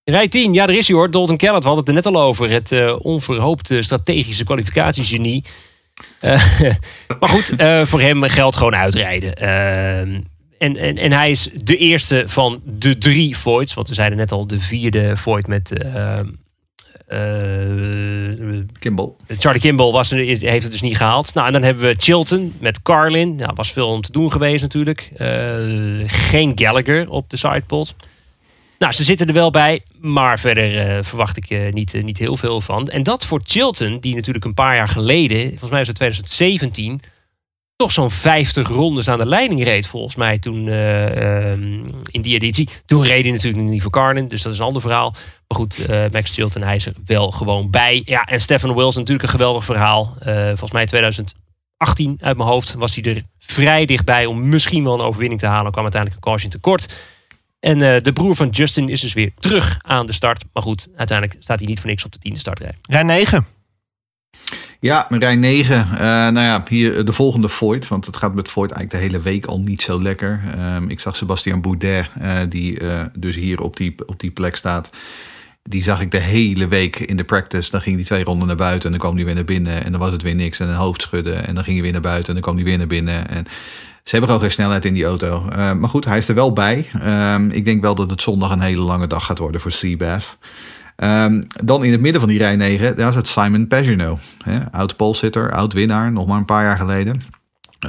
[0.04, 1.12] Rij 10, ja, daar is hij hoor.
[1.12, 2.50] Dalton Kellett, we hadden het er net al over.
[2.50, 5.44] Het eh, onverhoopte strategische kwalificatiegenie.
[6.20, 6.44] Eh,
[7.20, 9.36] maar goed, eh, voor hem geldt gewoon uitrijden.
[10.63, 13.73] En, en, en hij is de eerste van de drie Voids.
[13.73, 15.71] Want we zeiden net al de vierde Void met...
[15.78, 16.28] ehm,
[17.08, 17.19] eh,
[18.80, 19.12] Kimball.
[19.28, 21.34] Charlie Kimball was heeft het dus niet gehaald.
[21.34, 23.36] Nou, en dan hebben we Chilton met Carlin.
[23.36, 25.12] Nou, was veel om te doen geweest natuurlijk.
[25.15, 25.28] Eh,
[26.06, 27.95] geen Gallagher op de sidepod.
[28.84, 29.82] Nou, ze zitten er wel bij.
[29.99, 32.88] Maar verder eh, verwacht ik eh, niet, eh, niet heel veel van.
[32.88, 35.49] En dat voor Chilton, die natuurlijk een paar jaar geleden...
[35.49, 36.99] volgens mij was het 2017...
[37.84, 42.36] toch zo'n 50 rondes aan de leiding reed, volgens mij, toen eh, ehm, in die
[42.36, 42.69] editie.
[42.86, 45.12] Toen reed hij natuurlijk niet voor Carlin, dus dat is een ander verhaal.
[45.48, 48.02] Maar goed, eh, Max Chilton, hij is er wel gewoon bij.
[48.06, 50.13] Ja, en Stefan Wilson, natuurlijk een geweldig verhaal.
[50.19, 54.93] Eh, volgens mij 2018 uit mijn hoofd was hij er vrij dichtbij om misschien wel
[54.93, 55.72] een overwinning te halen.
[55.72, 56.96] Kwam uiteindelijk een caution tekort.
[57.60, 60.43] En de broer van Justin is dus weer terug aan de start.
[60.54, 62.78] Maar goed, uiteindelijk staat hij niet voor niks op de tiende startrij.
[62.89, 63.46] Rij 9.
[64.84, 65.76] Ja, rij 9.
[65.76, 67.88] Eh, nou ja, hier de volgende Voigt.
[67.88, 70.41] Want het gaat met Voigt eigenlijk de hele week al niet zo lekker.
[70.56, 74.56] Ehm, ik zag Sebastian Boudet, eh, die eh, dus hier op die, op die plek
[74.56, 74.89] staat.
[75.63, 77.72] Die zag ik de hele week in de practice.
[77.72, 79.84] Dan ging die twee ronden naar buiten en dan kwam hij weer naar binnen.
[79.84, 81.48] En dan was het weer niks en een hoofd schudden.
[81.48, 83.30] En dan ging hij weer naar buiten en dan kwam hij weer naar binnen.
[83.30, 83.46] En
[84.04, 85.46] ze hebben gewoon geen snelheid in die auto.
[85.50, 86.89] Uh, maar goed, hij is er wel bij.
[87.36, 90.38] Um, ik denk wel dat het zondag een hele lange dag gaat worden voor Seabass.
[90.97, 94.19] Um, dan in het midden van die rij 9, daar zit Simon Pagenaud.
[94.71, 97.21] Oud polesitter, oud winnaar, nog maar een paar jaar geleden.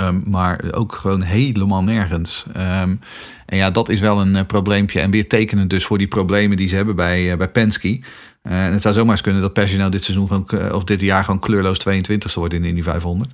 [0.00, 2.44] Um, maar ook gewoon helemaal nergens.
[2.56, 3.00] Um,
[3.46, 5.00] en ja, dat is wel een uh, probleempje.
[5.00, 7.88] En weer tekenend dus voor die problemen die ze hebben bij, uh, bij Penske.
[7.88, 11.24] Uh, en het zou zomaar eens kunnen dat Pagenaud dit seizoen gewoon, of dit jaar
[11.24, 13.30] gewoon kleurloos 22 wordt in de Indy 500.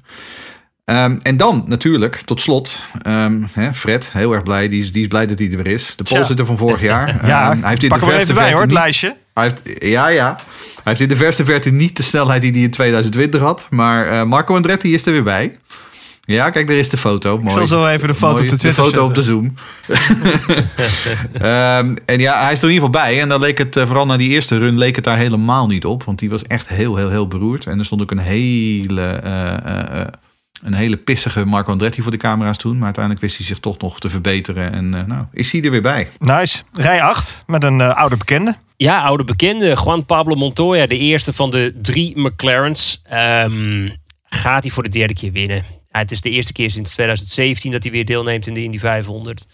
[0.84, 4.68] Um, en dan natuurlijk, tot slot, um, hè, Fred, heel erg blij.
[4.68, 5.96] Die is, die is blij dat hij er weer is.
[5.96, 7.08] De polsitter van vorig jaar.
[7.26, 9.16] ja, um, hij heeft in de verste bij, hoor, het lijstje.
[9.34, 10.40] Hij heeft, ja, ja.
[10.74, 13.66] Hij heeft in de verste verte niet de snelheid die hij in 2020 had.
[13.70, 15.56] Maar uh, Marco Andretti is er weer bij.
[16.20, 17.36] Ja, kijk, daar is de foto.
[17.36, 17.46] Mooi.
[17.46, 19.08] Ik zal zo even de foto Mooi, op de Twitter De foto zetten.
[19.08, 19.54] op de Zoom.
[21.88, 23.20] um, en ja, hij is er in ieder geval bij.
[23.20, 25.84] En dan leek het, uh, vooral na die eerste run, leek het daar helemaal niet
[25.84, 26.04] op.
[26.04, 27.66] Want die was echt heel, heel, heel beroerd.
[27.66, 29.20] En er stond ook een hele...
[29.24, 30.00] Uh, uh,
[30.62, 32.74] een hele pissige Marco Andretti voor de camera's toen.
[32.74, 34.72] Maar uiteindelijk wist hij zich toch nog te verbeteren.
[34.72, 36.08] En uh, nou, is hij er weer bij.
[36.18, 36.62] Nice.
[36.72, 38.56] Rij 8 met een uh, oude bekende.
[38.76, 39.76] Ja, oude bekende.
[39.84, 43.02] Juan Pablo Montoya, de eerste van de drie McLarens.
[43.12, 43.92] Um,
[44.24, 45.64] gaat hij voor de derde keer winnen.
[45.90, 48.78] Ja, het is de eerste keer sinds 2017 dat hij weer deelneemt in de Indy
[48.78, 49.46] 500.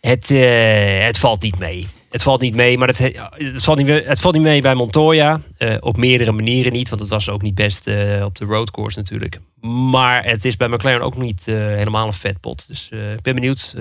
[0.00, 1.86] Het, uh, het valt niet mee.
[2.10, 5.40] Het valt niet mee, maar het, het, valt, niet, mee bij Montoya.
[5.58, 8.98] Uh, op meerdere manieren niet, want het was ook niet best uh, op de roadcourse
[8.98, 9.40] natuurlijk.
[9.60, 12.68] Maar het is bij McLaren ook niet uh, helemaal een vetpot.
[12.68, 13.74] Dus ik ben benieuwd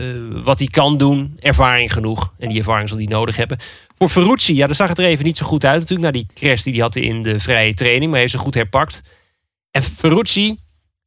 [0.44, 1.38] wat hij kan doen.
[1.40, 2.34] Ervaring genoeg.
[2.40, 3.58] En die ervaring zal hij nodig hebben.
[3.98, 6.14] Voor Ferrucci, ja, daar zag het er even niet zo goed uit natuurlijk.
[6.14, 8.12] Na die crash die hij had in de vrije training.
[8.12, 9.02] Maar heeft ze goed herpakt.
[9.72, 10.58] En Ferrucci,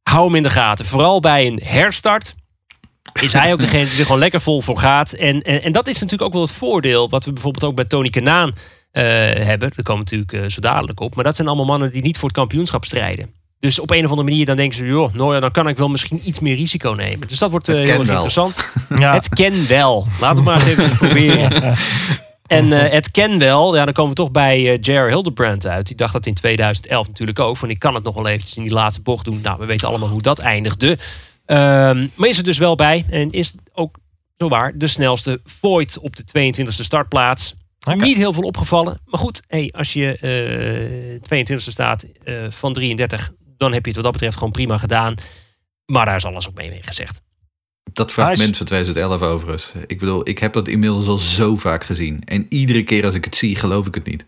[0.03, 0.85] hou hem in de gaten.
[0.85, 2.35] Vooral bij een herstart
[3.21, 5.11] is hij ook degene die er gewoon lekker vol voor gaat.
[5.11, 7.09] En, en, en dat is natuurlijk ook wel het voordeel.
[7.09, 8.53] Wat we bijvoorbeeld ook bij Tony Kanaan uh,
[9.45, 9.71] hebben.
[9.75, 11.15] Daar komen natuurlijk uh, zo dadelijk op.
[11.15, 13.33] Maar dat zijn allemaal mannen die niet voor het kampioenschap strijden.
[13.59, 14.85] Dus op een of andere manier dan denken ze...
[14.85, 17.27] joh, nou ja, dan kan ik wel misschien iets meer risico nemen.
[17.27, 18.57] Dus dat wordt uh, heel erg interessant.
[18.97, 19.13] Ja.
[19.13, 20.07] Het ken wel.
[20.19, 21.51] Laten we maar eens even proberen.
[22.51, 25.07] En uh, het ken wel, ja, dan komen we toch bij uh, J.R.
[25.07, 25.87] Hildebrand uit.
[25.87, 27.57] Die dacht dat in 2011 natuurlijk ook.
[27.57, 29.39] Van ik kan het nog wel eventjes in die laatste bocht doen.
[29.43, 30.97] Nou, we weten allemaal hoe dat eindigde.
[31.51, 33.05] Um, maar is er dus wel bij.
[33.09, 33.97] En is ook
[34.37, 37.55] zo waar de snelste Voigt op de 22e startplaats.
[37.79, 37.95] Okay.
[37.95, 38.99] Niet heel veel opgevallen.
[39.05, 43.95] Maar goed, hey, als je uh, 22e staat uh, van 33, dan heb je het
[43.95, 45.15] wat dat betreft gewoon prima gedaan.
[45.85, 47.21] Maar daar is alles ook mee, mee gezegd.
[47.93, 49.71] Dat fragment van 2011 overigens.
[49.87, 52.21] Ik bedoel, ik heb dat inmiddels al zo vaak gezien.
[52.23, 54.25] En iedere keer als ik het zie, geloof ik het niet.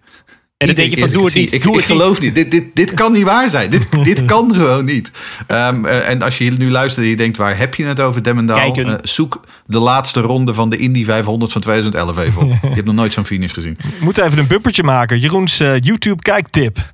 [0.69, 1.53] En dan denk je van, doe het niet.
[1.53, 2.35] Ik, doe ik het geloof niet.
[2.35, 3.69] Dit, dit, dit kan niet waar zijn.
[3.69, 5.11] Dit, dit kan gewoon niet.
[5.47, 8.23] Um, uh, en als je nu luistert en je denkt, waar heb je het over,
[8.23, 8.79] Demmendaal?
[8.79, 9.43] Uh, zoek
[9.73, 12.49] de laatste ronde van de Indy 500 van 2011 even op.
[12.61, 13.77] je hebt nog nooit zo'n finish gezien.
[13.81, 15.19] We moeten even een bumpertje maken.
[15.19, 16.77] Jeroens uh, YouTube kijktip.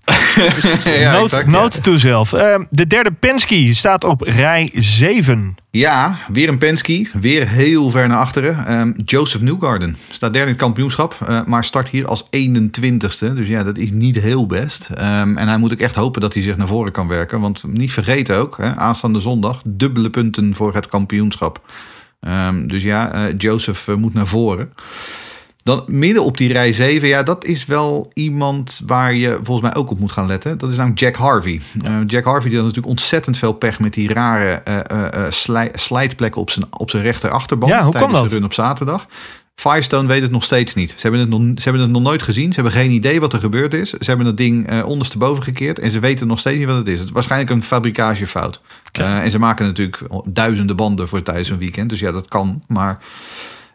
[0.84, 2.30] ja, exact, to zelf.
[2.70, 5.56] de derde Penske staat op rij 7.
[5.72, 7.08] Ja, weer een Penske.
[7.14, 8.80] Weer heel ver naar achteren.
[8.80, 11.18] Um, Joseph Newgarden staat derde in het kampioenschap.
[11.30, 13.34] Uh, maar start hier als 21ste.
[13.34, 14.90] Dus ja, dat is niet heel best.
[14.90, 17.40] Um, en hij moet ook echt hopen dat hij zich naar voren kan werken.
[17.40, 21.62] Want niet vergeten ook, hè, aanstaande zondag, dubbele punten voor het kampioenschap.
[22.28, 24.74] Um, dus ja, uh, Joseph uh, moet naar voren.
[25.64, 29.76] Dan midden op die rij 7, ja, dat is wel iemand waar je volgens mij
[29.76, 30.58] ook op moet gaan letten.
[30.58, 31.62] Dat is namelijk Jack Harvey.
[31.86, 35.70] Uh, Jack Harvey die had natuurlijk ontzettend veel pech met die rare uh, uh, sli
[35.74, 39.08] slijtplekken op zijn, op zijn rechter achterband ja, hoe tijdens kwam de run op zaterdag.
[39.60, 40.90] Firestone weet het nog steeds niet.
[40.90, 42.54] Ze hebben het nog, ze hebben het nog nooit gezien.
[42.54, 43.90] Ze hebben geen idee wat er gebeurd is.
[43.90, 45.80] Ze hebben dat ding uh, ondersteboven gekeerd.
[45.80, 47.00] En ze weten nog steeds niet wat het is.
[47.00, 48.62] Het is waarschijnlijk een fabrikagefout.
[48.88, 49.18] Okay.
[49.18, 51.90] Uh, en ze maken natuurlijk duizenden banden voor tijdens een weekend.
[51.90, 52.64] Dus ja, dat kan.
[52.68, 53.00] Maar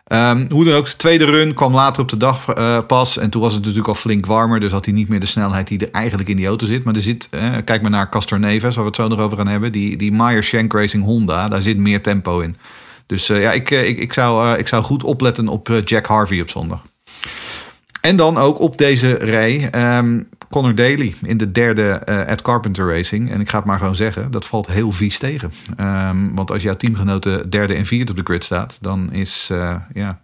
[0.08, 3.18] um, hoe dan ook, de tweede run kwam later op de dag uh, pas.
[3.18, 4.60] En toen was het natuurlijk al flink warmer.
[4.60, 6.84] Dus had hij niet meer de snelheid die er eigenlijk in die auto zit.
[6.84, 7.28] Maar er zit,
[7.64, 9.72] kijk maar naar Castor Neves, waar we het zo nog over gaan hebben.
[9.72, 12.56] Die, die Meyer Shank Racing Honda, daar zit meer tempo in.
[13.06, 16.40] Dus uh, ja, ik, ik, ik, zou, uh, ik zou goed opletten op Jack Harvey
[16.40, 16.82] op zondag.
[18.00, 23.30] En dan ook op deze rij um, Connor Daly in de derde Ed Carpenter Racing.
[23.30, 25.52] En ik ga het maar gewoon zeggen, dat valt heel vies tegen.
[25.80, 29.50] Um, want als jouw teamgenoten derde en vierde op de grid staat, dan is,
[29.94, 30.20] ja,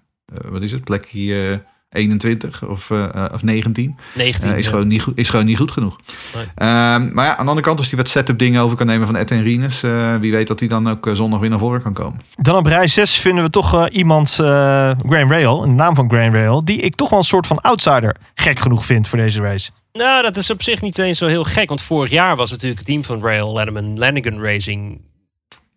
[0.49, 3.96] wat is het, plekje 21 of, eh, eh, of 19.
[4.14, 4.50] 19.
[4.50, 4.70] Eh, is, ja.
[4.70, 5.96] gewoon niet goed, is gewoon niet goed genoeg.
[6.35, 6.44] Nee.
[6.44, 9.07] Ehm, maar ja, aan de andere kant, als hij wat setup dingen over kan nemen
[9.07, 11.83] van Ed en Rines, eh, wie weet dat hij dan ook zondag weer naar voren
[11.83, 12.20] kan komen.
[12.37, 14.46] Dan op rij 6 vinden we toch iemand, eh
[15.07, 18.16] Graham Rail, de naam van Graham Rail, die ik toch wel een soort van outsider
[18.35, 19.70] gek genoeg vind voor deze race.
[19.92, 21.68] Nou, dat is op zich niet eens zo heel gek.
[21.68, 25.00] Want vorig jaar was natuurlijk het team van Rail, Letterman, Lanigan Racing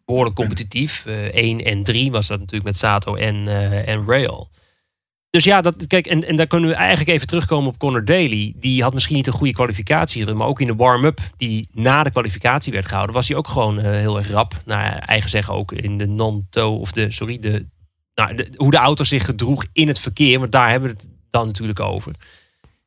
[0.06, 1.06] behoorlijk competitief.
[1.06, 4.50] Eh 1 en 3 was dat natuurlijk met Sato en, eh, en Rail.
[5.34, 8.54] Dus ja, dat, kijk, en, en daar kunnen we eigenlijk even terugkomen op Connor Daly.
[8.56, 12.12] Die had misschien niet een goede kwalificatie, maar ook in de warm-up die na de
[12.12, 14.62] kwalificatie werd gehouden, was hij ook gewoon eh, heel erg rap.
[14.66, 17.66] Naar eigen zeggen ook in de non-toe, of de, sorry, de,
[18.16, 20.40] nou, hoe de auto zich gedroeg in het verkeer.
[20.40, 22.14] Want daar hebben we het dan natuurlijk over.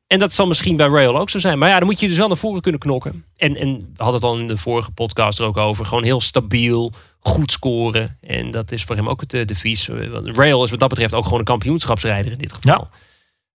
[0.07, 1.59] En dat zal misschien bij Rail ook zo zijn.
[1.59, 3.25] Maar ja, dan moet je dus wel naar voren kunnen knokken.
[3.35, 5.85] En, en we hadden het al in de vorige podcast er ook over.
[5.85, 6.91] Gewoon heel stabiel,
[7.27, 8.17] goed scoren.
[8.21, 9.87] En dat is voor hem ook het eh, devies.
[9.87, 12.89] Want Rail is wat dat betreft ook gewoon een kampioenschapsrijder in dit geval.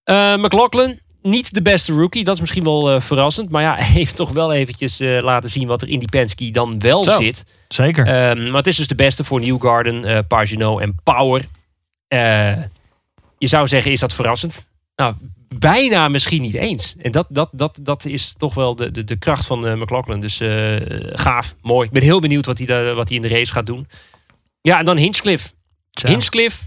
[0.04, 2.24] Eh, McLaughlin, niet de beste rookie.
[2.24, 3.50] Dat is misschien wel eh, verrassend.
[3.50, 6.50] Maar ja, hij heeft toch wel eventjes eh, laten zien wat er in die Penske
[6.50, 7.20] dan wel Zo.
[7.20, 7.44] zit.
[7.68, 8.06] Zeker.
[8.06, 11.44] Ehm, maar het is dus de beste voor Newgarden, eh Pagino en Power.
[12.08, 12.56] Eh,
[13.38, 14.66] je zou zeggen, is dat verrassend?
[14.96, 15.14] Nou,
[15.58, 16.94] bijna misschien niet eens.
[16.98, 20.20] En dat, dat, dat, dat is toch wel de, de, de kracht van eh, McLaughlin.
[20.20, 20.76] Dus eh,
[21.12, 21.86] gaaf, mooi.
[21.86, 23.86] Ik ben heel benieuwd wat hij, daar- wat hij in de race gaat doen.
[24.60, 25.50] Ja, en dan Hinchcliffe.
[25.90, 26.08] Tja.
[26.08, 26.64] Hinchcliffe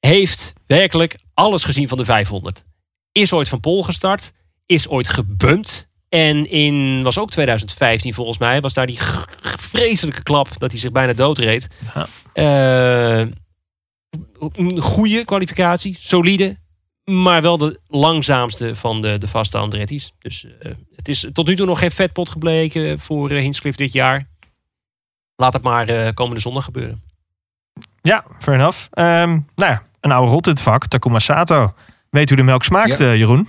[0.00, 2.64] heeft werkelijk alles gezien van de 500.
[3.12, 4.32] Is ooit van Pol gestart.
[4.66, 5.88] Is ooit gebumpt.
[6.08, 8.98] En in, was ook 2015 volgens mij, was daar die
[9.58, 11.68] vreselijke klap dat hij zich bijna doodreed.
[11.94, 12.06] Ja.
[12.32, 13.26] Eh,
[14.52, 16.58] een goede kwalificatie, solide.
[17.10, 20.12] Maar wel de langzaamste van de, de vaste Andretti's.
[20.18, 23.92] Dus eh, het is tot nu toe nog geen vetpot gebleken voor uh, Hinchcliffe dit
[23.92, 24.26] jaar.
[25.36, 27.02] Laat het maar eh, komende zondag gebeuren.
[28.02, 28.78] Ja, fair enough.
[28.90, 31.72] Ehm, nou ja, een oude rot in het vak, Takuma Sato.
[32.10, 33.04] Weet hoe de melk smaakt, Ja.
[33.10, 33.48] eh, Jeroen?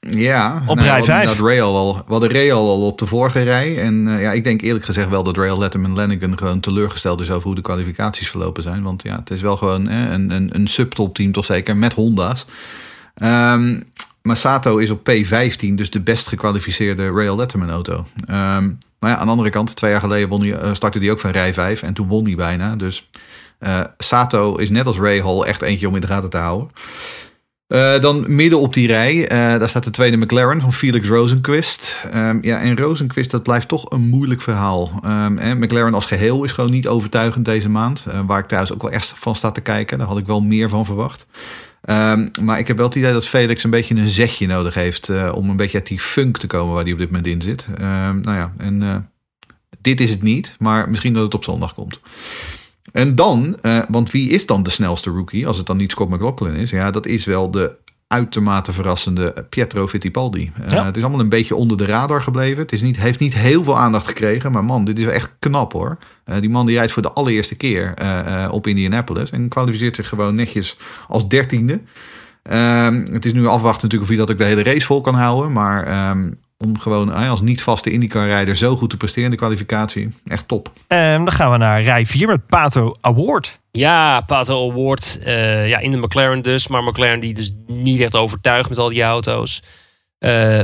[0.00, 1.20] Ja, Op nou, rij we hadden vijf.
[1.20, 3.78] inderdaad Rail al, we hadden Rail al op de vorige rij.
[3.78, 7.30] En eh, ja, ik denk eerlijk gezegd wel dat Rail Letterman Lanigan gewoon teleurgesteld is
[7.30, 8.82] over hoe de kwalificaties verlopen zijn.
[8.82, 12.46] Want ja, het is wel gewoon eh, een, een, een subtopteam toch zeker met Honda's.
[13.14, 13.80] Ehm
[14.22, 18.06] maar Sato is op P15, dus de best gekwalificeerde Rail Letterman auto.
[18.26, 18.70] Ehm
[19.04, 21.20] maar ja, aan de andere kant, twee jaar geleden won hij, eh, startte hij ook
[21.20, 22.76] van rij 5 en toen won hij bijna.
[22.76, 23.10] Dus
[23.58, 26.70] eh, Sato is net als Ray Hall echt eentje om in de gaten te houden.
[27.66, 32.06] Eh, dan midden op die rij, daar staat de tweede McLaren van Felix Rosenquist.
[32.12, 35.00] Ehm, ja, en Rosenquist, dat blijft toch een moeilijk verhaal.
[35.38, 38.06] En McLaren als geheel is gewoon niet overtuigend deze maand.
[38.26, 39.98] Waar ik thuis ook wel echt van sta te kijken.
[39.98, 41.26] Daar had ik wel meer van verwacht.
[41.84, 45.08] Ehm, maar ik heb wel het idee dat Felix een beetje een zetje nodig heeft...
[45.08, 47.42] eh, om een beetje uit die funk te komen waar hij op dit moment in
[47.42, 47.66] zit.
[47.78, 48.96] Ehm, nou ja, en eh,
[49.80, 52.00] dit is het niet, maar misschien dat het op zondag komt.
[52.92, 56.10] En dan, eh, want wie is dan de snelste rookie als het dan niet Scott
[56.10, 56.70] McLaughlin is?
[56.70, 57.72] Ja, dat is wel de
[58.14, 60.52] uitermate verrassende Pietro Fittipaldi.
[60.68, 60.84] Eh.
[60.84, 62.62] Het is allemaal een beetje onder de radar gebleven.
[62.62, 65.72] Het is niet, heeft niet heel veel aandacht gekregen, maar man, dit is echt knap
[65.72, 65.98] hoor.
[66.24, 70.08] Eh, die man die rijdt voor de allereerste keer eh, op Indianapolis en kwalificeert zich
[70.08, 70.76] gewoon netjes
[71.08, 71.80] als dertiende.
[72.42, 75.14] Ehm, het is nu afwachten natuurlijk of hij dat ook de hele race vol kan
[75.14, 76.30] houden, maar ehm,
[76.64, 80.72] om gewoon als niet vaste IndyCar-rijder zo goed te presteren in de kwalificatie, echt top.
[80.86, 83.58] En dan gaan we naar rij 4 met Pato Award.
[83.70, 85.18] Ja, Pato Award.
[85.24, 86.68] eh, ja, in de McLaren dus.
[86.68, 89.62] Maar McLaren die dus niet echt overtuigt met al die auto's.
[90.18, 90.60] Eh,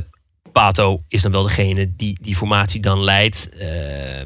[0.53, 3.57] Pato is dan wel degene die die formatie dan leidt.
[3.59, 4.21] Eh,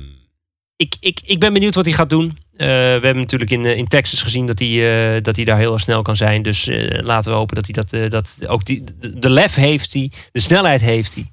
[0.77, 2.39] ik, ik, ik ben benieuwd wat hij gaat doen.
[2.57, 5.73] Eh, we hebben natuurlijk in, in Texas gezien dat hij, eh, dat hij daar heel
[5.73, 6.43] erg snel kan zijn.
[6.43, 9.55] Dus eh, laten we hopen dat hij dat, eh, dat ook die, de, de lef
[9.55, 11.31] heeft hij, de snelheid heeft hij.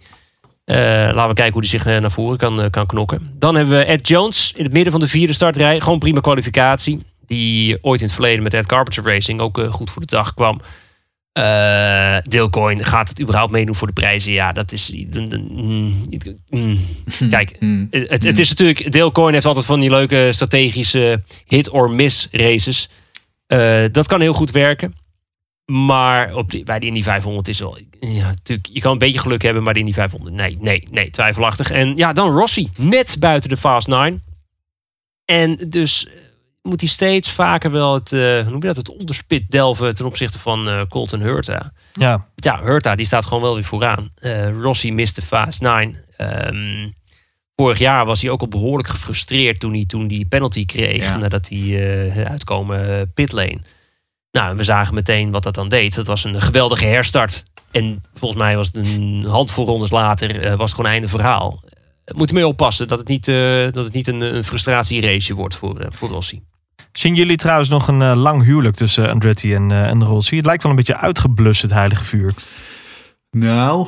[0.71, 3.31] Eh, laten we kijken hoe hij zich eh, naar voren kan, eh, kan knokken.
[3.33, 5.81] Dan hebben we Ed Jones in het midden van de vierde startrij.
[5.81, 6.99] Gewoon prima kwalificatie.
[7.25, 10.61] Die ooit in het verleden met Ed Carpenter Racing ook goed voor de dag kwam.
[11.31, 14.31] Eh Deelcoin, gaat het überhaupt meedoen voor de prijzen?
[14.31, 14.91] Ja, dat is...
[14.91, 16.03] mm,
[16.49, 16.79] mm.
[17.29, 17.87] Kijk, Mm.
[17.91, 18.91] het, het is natuurlijk...
[18.91, 22.89] Deelcoin heeft altijd van die leuke strategische hit-or-miss races.
[23.91, 24.95] Dat kan heel goed werken.
[25.65, 27.77] Maar op die, bij de Indy 500 is wel...
[27.99, 30.35] Ja, natuurlijk, je kan een beetje geluk hebben, maar de Indy 500...
[30.35, 31.71] Nee, nee, nee, twijfelachtig.
[31.71, 32.69] En ja, dan Rossi.
[32.77, 34.23] Net buiten de Fast 9.
[35.25, 36.13] En dus eh,
[36.61, 40.05] moet hij steeds vaker wel het, eh, hoe noem je dat, het onderspit delven ten
[40.05, 41.73] opzichte van eh, Colton Hurta.
[41.93, 44.11] Ja, Ja, Hurta die staat gewoon wel weer vooraan.
[44.15, 45.95] Eh, Rossi miste Fast 9.
[46.17, 46.89] Ehm,
[47.55, 51.05] vorig jaar was hij ook al behoorlijk gefrustreerd toen hij toen die penalty kreeg.
[51.05, 51.17] Ja.
[51.17, 53.61] Nadat hij uitkomen pitlane.
[54.31, 55.95] Nou, we zagen meteen wat dat dan deed.
[55.95, 57.43] Dat was een geweldige herstart.
[57.71, 61.63] En volgens mij was het een handvol rondes later eh, was het gewoon einde verhaal.
[62.05, 63.35] Eh, Moet je mee oppassen dat het niet, eh,
[63.71, 66.41] dat het niet een, een frustratierace wordt voor, voor Rossi.
[66.91, 70.35] Zien jullie trouwens nog een lang huwelijk tussen Andretti en, en Rossi?
[70.35, 72.33] Het lijkt wel een beetje uitgeblust, het heilige vuur.
[73.37, 73.87] Nou,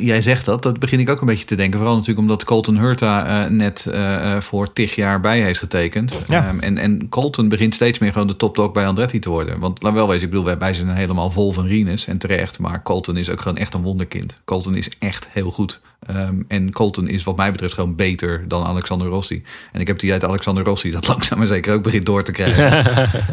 [0.00, 0.62] jij zegt dat.
[0.62, 1.78] Dat begin ik ook een beetje te denken.
[1.78, 6.20] Vooral natuurlijk omdat Colton Hurta eh, net eh, eh, voor tig jaar bij heeft getekend.
[6.26, 6.46] Ja.
[6.46, 9.58] Ehm, en, en Colton begint steeds meer gewoon de topdog bij Andretti te worden.
[9.58, 12.58] Want laat wel wezen, ik bedoel, wij, zijn helemaal vol van Rines en terecht.
[12.58, 14.40] Maar Colton is ook gewoon echt een wonderkind.
[14.44, 15.80] Colton is echt heel goed.
[16.06, 19.42] Ehm, en Colton is wat mij betreft gewoon beter dan Alexander Rossi.
[19.72, 22.32] En ik heb die uit Alexander Rossi dat langzaam maar zeker ook begint door te
[22.32, 22.84] krijgen.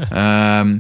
[0.10, 0.78] Ehm,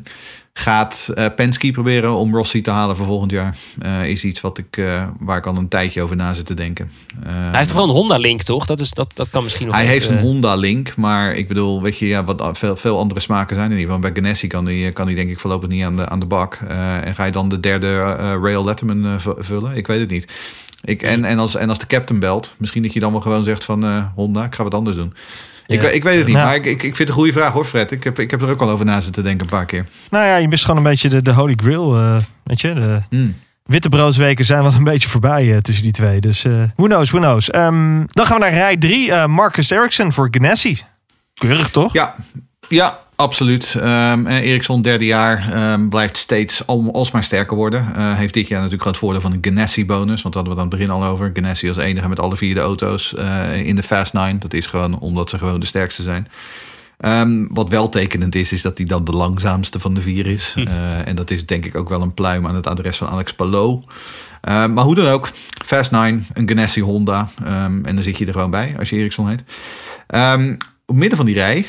[0.53, 3.55] gaat eh Penske proberen om Rossi te halen voor volgend jaar?
[3.81, 6.53] Eh, is iets wat ik, eh, waar ik al een tijdje over na zit te
[6.53, 6.91] denken.
[7.25, 8.65] Hij heeft toch wel een Honda-link, toch?
[8.65, 11.97] Dat, is, dat, dat kan misschien nog hij heeft een Honda-link, maar ik bedoel, weet
[11.97, 13.87] je, ja, wat veel, veel andere smaken zijn er niet.
[13.87, 16.25] Want bij Ganassi kan hij kan die denk ik voorlopig niet aan de, aan de
[16.25, 16.59] bak.
[17.03, 18.01] En ga je dan de derde
[18.41, 19.75] Rail Letterman vullen?
[19.75, 20.33] Ik weet het niet.
[20.83, 23.43] Ik, en, en, als, en als de captain belt, misschien dat je dan wel gewoon
[23.43, 25.13] zegt van Honda, ik ga wat anders doen.
[25.67, 27.65] Ik, ik weet het niet, maar ik, ik, ik vind het een goede vraag hoor,
[27.65, 27.91] Fred.
[27.91, 29.85] Ik heb, ik heb er ook al over na zitten denken een paar keer.
[30.09, 31.95] Nou ja, je mist gewoon een beetje de, de Holy Grail.
[31.95, 33.01] eh, weet je, de
[33.63, 36.21] wittebroodsweken zijn wel een beetje voorbij eh, tussen die twee.
[36.21, 37.49] Dus eh who knows, who knows.
[37.49, 39.27] Ehm, dan gaan we naar rij 3.
[39.27, 40.79] Marcus Ericsson voor Ganassi.
[41.33, 41.93] Keurig, toch?
[41.93, 42.15] Ja,
[42.71, 43.75] ja absoluut.
[43.75, 47.95] En Ericsson, derde jaar, ehm, blijft steeds al, alsmaar sterker worden.
[47.95, 50.21] Eh, heeft dit jaar natuurlijk het voordeel van een Ganassi-bonus.
[50.21, 51.31] Want daar hadden we het aan het begin al over.
[51.33, 54.37] Ganassi als enige met alle vier de auto's eh, in de Fast Nine.
[54.37, 56.27] Dat is gewoon omdat ze gewoon de sterkste zijn.
[56.97, 60.53] Ehm, wat wel tekenend is, is dat hij dan de langzaamste van de vier is.
[60.57, 63.33] Eh, en dat is denk ik ook wel een pluim aan het adres van Alex
[63.33, 63.81] Palou.
[64.41, 65.29] Maar hoe dan ook,
[65.65, 67.29] Fast Nine, een Ganassi Honda.
[67.43, 69.43] En dan zit je er gewoon bij als je Ericsson heet.
[70.85, 71.65] Op midden van die rij,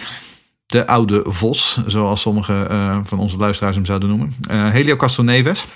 [0.72, 4.34] de oude Vos, zoals sommige eh, van onze luisteraars hem zouden noemen.
[4.48, 5.66] Eh, Helio Castroneves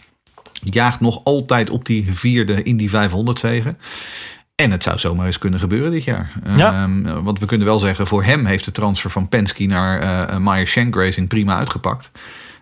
[0.62, 3.78] jaagt nog altijd op die vierde Indy 500 zegen.
[4.54, 6.32] En het zou zomaar eens kunnen gebeuren dit jaar.
[6.56, 6.72] Ja.
[6.72, 10.36] Ehm, want we kunnen wel zeggen, voor hem heeft de transfer van Penske naar eh
[10.36, 12.10] Meyer Shank Racing prima uitgepakt.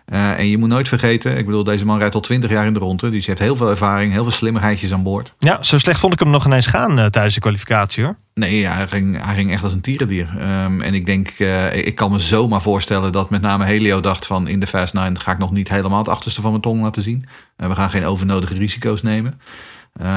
[0.05, 2.73] Eh, en je moet nooit vergeten, ik bedoel, deze man rijdt al 20 jaar in
[2.73, 3.09] de ronde.
[3.09, 5.33] Dus hij heeft heel veel ervaring, heel veel slimmigheidjes aan boord.
[5.39, 8.15] Ja, zo slecht vond ik hem nog ineens gaan eh, tijdens de kwalificatie hoor.
[8.33, 10.27] Nee, ja, hij, ging, hij ging echt als een tierendier.
[10.39, 14.25] Ehm, en ik denk, eh, ik kan me zomaar voorstellen dat met name Helio dacht
[14.25, 16.81] van in de Fast 9 ga ik nog niet helemaal het achterste van mijn tong
[16.81, 17.25] laten zien.
[17.55, 19.39] We gaan geen overnodige risico's nemen.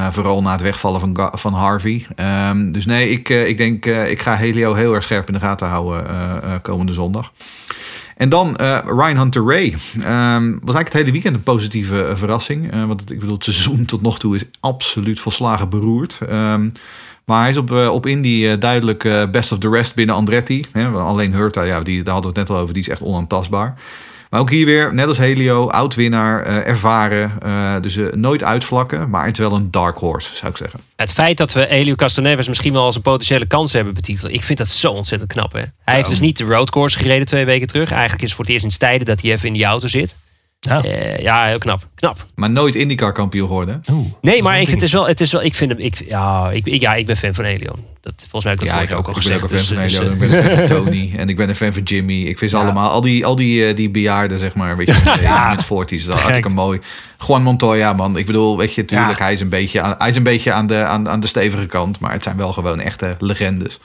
[0.09, 2.05] Vooral na het wegvallen van, Ga- van Harvey.
[2.15, 5.67] Ehm, dus nee, ik, ik denk, ik ga Helio heel erg scherp in de gaten
[5.67, 6.05] houden
[6.61, 7.31] komende zondag.
[8.19, 9.73] En dan eh, Ryan Hunter Ray.
[10.01, 12.71] Ehm, was eigenlijk het hele weekend een positieve eh, verrassing.
[12.71, 16.19] Eh, want ik bedoel, het seizoen tot nog toe is absoluut volslagen beroerd.
[16.27, 16.69] Ehm,
[17.25, 20.65] maar hij is op, op Indy duidelijk best of the rest binnen Andretti.
[20.95, 23.75] Alleen Hurta, ja, die, daar hadden we het net al over, die is echt onaantastbaar.
[24.29, 27.31] Maar ook hier weer, net als Helio, oud-winnaar, eh, ervaren.
[27.41, 30.79] eh, dus eh, nooit uitvlakken, maar het wel een dark horse, zou ik zeggen.
[30.95, 34.33] Het feit dat we Elio Castroneves misschien wel als een potentiële kans hebben betiteld.
[34.33, 35.53] Ik vind dat zo ontzettend knap.
[35.53, 35.63] Hè?
[35.83, 37.91] Hij heeft dus niet de roadcourse gereden twee weken terug.
[37.91, 40.15] Eigenlijk is het voor het eerst in tijden dat hij even in die auto zit.
[40.59, 40.83] Ja.
[40.83, 41.87] Eh, ja, heel knap.
[41.95, 42.25] Knap.
[42.35, 43.81] Maar nooit IndyCar kampioen geworden.
[43.91, 44.07] Oeh.
[44.21, 46.65] Nee, maar ik, het is wel, het is wel, ik vind hem, ik, ja, ik,
[46.65, 47.75] ik- ja, ik ben fan van Elio.
[48.01, 48.99] Dat, volgens mij heb ik dat Ja, ik ook.
[48.99, 49.69] ook al Ik ben ook gezegd.
[49.71, 50.09] een fan Dus, van dus, Helio.
[50.09, 51.13] eh, ik ben een fan van Tony.
[51.17, 52.21] En ik ben een fan van Jimmy.
[52.21, 52.63] Ik vind ze Ja.
[52.63, 55.49] allemaal, al die, al die, eh, die bejaarden, zeg maar, weet je, ja.
[55.55, 56.79] met 40's, dat hartstikke mooi.
[57.27, 58.17] Juan Montoya, man.
[58.17, 59.23] Ik bedoel, weet je, tuurlijk, Ja.
[59.23, 61.65] hij is een beetje, aan, hij is een beetje aan, de, aan, aan de stevige
[61.65, 61.99] kant.
[61.99, 63.79] Maar het zijn wel gewoon echte legendes.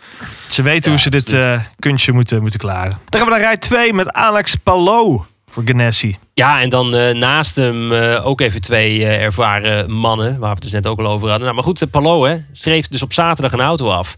[0.48, 2.98] Ze weten hoe ze dit eh, kunstje moeten, moeten klaren.
[3.08, 5.22] Dan gaan we naar rij 2 met Alex Palou
[5.54, 6.16] voor Ganassi.
[6.32, 10.54] Ja, en dan eh, naast hem eh, ook even twee eh, ervaren mannen, waar we
[10.54, 11.42] het dus net ook al over hadden.
[11.42, 14.14] Nou, maar goed, Palou hè, schreef dus op zaterdag een auto af.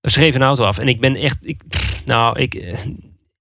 [0.00, 0.78] Schreef een auto af.
[0.78, 1.60] En ik ben echt, ik,
[2.04, 2.54] nou, ik,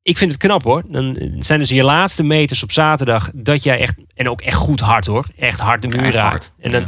[0.01, 0.83] ik vind het knap hoor.
[0.87, 4.79] Dan zijn dus je laatste meters op zaterdag dat jij echt, en ook echt goed
[4.79, 6.53] hard hoor, echt hard de muur raakt.
[6.59, 6.87] En dan, ja.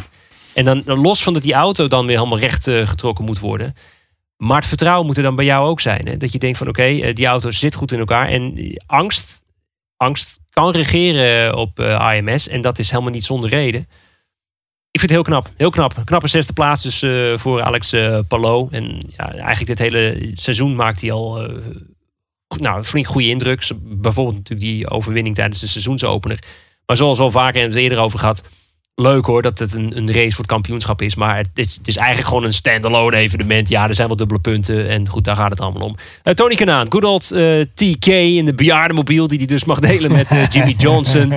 [0.54, 3.74] en dan, dan los van dat die auto dan weer helemaal recht getrokken moet worden.
[4.38, 6.08] Maar het vertrouwen moet er dan bij jou ook zijn.
[6.08, 6.18] Hè?
[6.18, 8.28] Dat je denkt van oké, die auto zit goed in elkaar.
[8.28, 9.45] En angst,
[9.98, 12.48] angst kan regeren op eh, AMS.
[12.48, 13.82] En dat is helemaal niet zonder reden.
[14.92, 15.50] Ik vind het heel knap.
[15.58, 16.02] Heel knap.
[16.06, 18.68] Knappe zesde plaats dus eh, voor Alex eh Palou.
[18.72, 21.50] En ja, eigenlijk dit hele seizoen maakt hij al
[22.48, 23.68] nou, flink goede indruk.
[23.82, 26.40] Bijvoorbeeld natuurlijk die overwinning tijdens de seizoensopener.
[26.86, 28.44] Maar zoals al vaker en het eerder over gehad.
[28.96, 31.16] Leuk hoor dat het een, een race voor het kampioenschap is.
[31.16, 33.70] Maar het is, het is eigenlijk gewoon een standalone evenement.
[33.70, 34.90] Ja, er zijn wel dubbele punten.
[34.90, 35.96] En goed, daar gaat het allemaal om.
[36.24, 39.28] Eh, Tony Kanaan, good old eh, TK in de bejaardenmobiel.
[39.28, 41.34] Die hij dus mag delen met eh, Jimmy Johnson.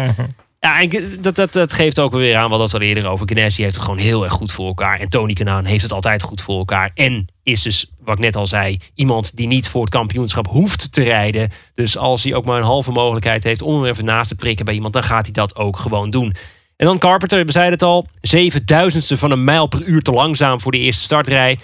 [0.61, 3.29] Ja, en dat, dat, dat geeft ook weer aan wat we al eerder over.
[3.29, 5.01] Ganassi heeft het gewoon heel erg goed voor elkaar.
[5.01, 6.91] En Tony Kanaan heeft het altijd goed voor elkaar.
[6.95, 10.93] En is dus, wat ik net al zei, iemand die niet voor het kampioenschap hoeft
[10.93, 11.51] te rijden.
[11.75, 14.65] Dus als hij ook maar een halve mogelijkheid heeft om hem even naast te prikken
[14.65, 16.35] bij iemand, dan gaat hij dat ook gewoon doen.
[16.79, 20.61] En dan Carpenter, we zeiden het al, zevenduizendste van een mijl per uur te langzaam
[20.61, 21.59] voor de eerste startrij.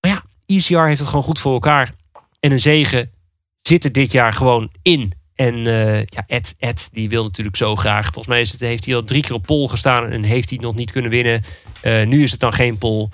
[0.00, 1.94] Maar ja, ECR heeft het gewoon goed voor elkaar.
[2.40, 3.10] En een zegen
[3.62, 5.12] zit er dit jaar gewoon in.
[5.34, 8.04] En eh, ja, Ed, Ed, die wil natuurlijk zo graag.
[8.04, 10.92] Volgens mij heeft hij al drie keer op pol gestaan en heeft hij nog niet
[10.92, 11.42] kunnen winnen.
[11.80, 13.10] Eh, nu is het dan geen pol.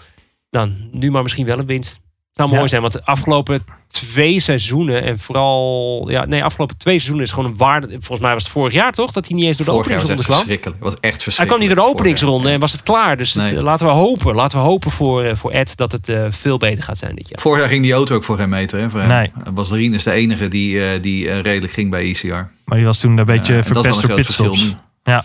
[0.51, 2.01] Dan nu maar misschien wel een winst.
[2.35, 2.69] Zou mooi Ja.
[2.69, 6.07] zijn, want de afgelopen twee seizoenen en vooral...
[6.11, 7.89] Ja, nee, afgelopen twee seizoenen is gewoon een waarde...
[7.89, 9.95] Volgens mij was het vorig jaar toch, dat hij niet eens door de Vorig jaar
[10.01, 10.59] was openingsronde echt kwam.
[10.67, 10.77] verschrikkelijk.
[10.85, 11.49] Het was echt Hij verschrikkelijk.
[11.49, 13.17] kwam niet door de openingsronde en was het klaar.
[13.17, 13.57] Dus Nee.
[13.57, 14.35] eh, laten we hopen.
[14.35, 17.29] Laten we hopen voor, eh, voor Ed dat het eh, veel beter gaat zijn dit
[17.29, 17.41] jaar.
[17.41, 18.81] Vorig jaar ging die auto ook voor geen meter.
[18.81, 19.09] Hè, voor hem.
[19.09, 19.33] Nee.
[19.55, 22.27] Was Rinus de enige die, eh, die redelijk ging bij ECR.
[22.65, 24.77] Maar die was toen een beetje is verpest een door groot verschil pitstops.
[25.03, 25.25] Ja.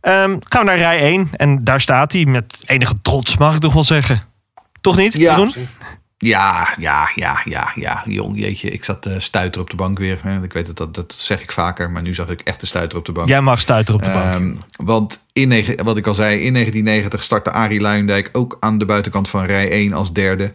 [0.00, 1.28] Ehm, gaan we naar rij 1.
[1.32, 4.22] En daar staat hij met enige trots, mag ik toch wel zeggen.
[4.80, 5.20] Toch niet, Ja.
[5.36, 5.54] Jeroen?
[6.24, 8.02] Ja, ja, ja, ja, ja.
[8.04, 8.70] Jong, jeetje.
[8.70, 10.18] Ik zat uh, stuiter op de bank weer.
[10.22, 10.42] Hè.
[10.42, 11.90] Ik weet het, dat, dat zeg ik vaker.
[11.90, 13.28] Maar nu zag ik echt de stuiter op de bank.
[13.28, 14.24] Jij mag stuiteren op de bank.
[14.24, 14.54] Ehm,
[14.86, 19.28] want in, wat ik al zei, in 1990 startte Arie Luijendijk ook aan de buitenkant
[19.28, 20.52] van rij 1 als derde.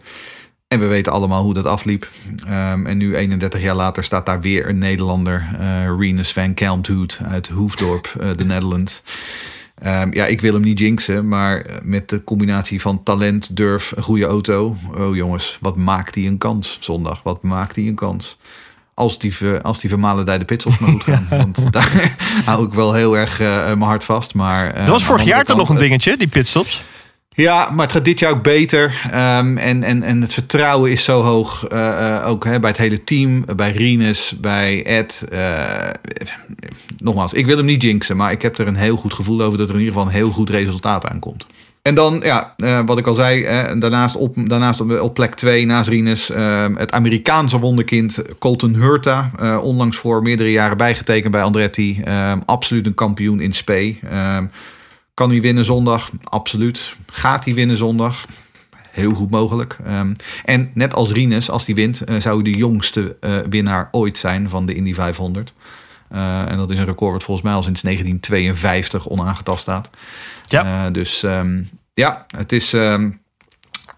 [0.68, 2.08] En we weten allemaal hoe dat afliep.
[2.46, 5.48] Ehm, en nu 31 jaar later staat daar weer een Nederlander.
[5.58, 9.02] eh Renus van Kelmthoed uit Hoefdorp, eh, de Netherlands.
[9.78, 14.02] Ehm, ja, ik wil hem niet jinxen, maar met de combinatie van talent, durf, een
[14.02, 14.76] goede auto.
[14.96, 17.22] Oh jongens, wat maakt hij een kans zondag?
[17.22, 18.38] Wat maakt hij een kans?
[18.94, 21.26] Als die, als die vermalendijde pitstops maar goed gaan.
[21.42, 24.34] Want daar hou ik wel heel erg eh, mijn hart vast.
[24.34, 26.82] Maar, eh, dat was vorig de jaar toch nog een dingetje, die pitstops?
[27.42, 29.00] Ja, maar het gaat dit jaar ook beter.
[29.10, 31.66] Ehm, en, en, en het vertrouwen is zo hoog.
[31.66, 33.44] eh, eh, ook hè, bij het hele team.
[33.56, 35.26] Bij Rinus, bij Ed.
[35.30, 35.90] eh,
[36.98, 38.16] nogmaals, ik wil hem niet jinxen.
[38.16, 40.14] Maar ik heb er een heel goed gevoel over dat er in ieder geval een
[40.16, 41.46] heel goed resultaat aankomt.
[41.82, 42.54] En dan, ja,
[42.86, 43.42] wat ik al zei,
[43.78, 46.30] daarnaast, op, daarnaast op, plek 2 naast Rinus,
[46.76, 49.30] het Amerikaanse wonderkind Colton Hurta.
[49.62, 52.02] onlangs voor meerdere jaren bijgetekend bij Andretti.
[52.44, 53.96] Absoluut een kampioen in spe.
[55.18, 56.10] Eh, kan hij winnen zondag?
[56.24, 56.96] Absoluut.
[57.06, 58.24] Gaat hij winnen zondag?
[58.90, 59.76] Heel goed mogelijk.
[59.86, 63.88] Um, en net als Rinus, als hij wint, uh, zou hij de jongste uh, winnaar
[63.90, 65.52] ooit zijn van de Indy 500.
[66.12, 69.90] Uh, en dat is een record wat volgens mij al sinds 1952 onaangetast staat.
[70.48, 70.90] Ja.
[70.90, 73.20] dus um, ja, het is um,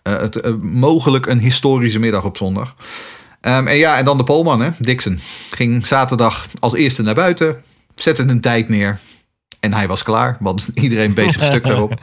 [0.02, 2.74] het, mogelijk een historische middag op zondag.
[3.40, 4.70] En ja, en dan de Polman, hè?
[4.78, 5.18] Dixon.
[5.50, 7.62] Ging zaterdag als eerste naar buiten,
[7.94, 8.98] zette een tijd neer.
[9.60, 12.00] En hij was klaar, want iedereen beet zich stuk daarop.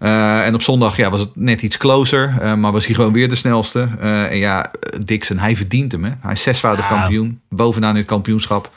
[0.00, 3.12] Uh, en op zondag ja, was het net iets closer, uh, maar was hij gewoon
[3.12, 3.88] weer de snelste.
[4.00, 4.70] Uh, en ja,
[5.04, 6.04] Dixon, hij verdient hem.
[6.04, 6.10] Hè?
[6.20, 6.98] Hij is zesvoudig ja.
[6.98, 8.70] kampioen, bovenaan in het kampioenschap.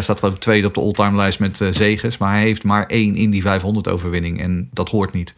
[0.00, 2.18] staat ik tweede op de all-time lijst met zegens.
[2.18, 5.34] Maar hij heeft maar één in die 500 overwinning en dat hoort niet.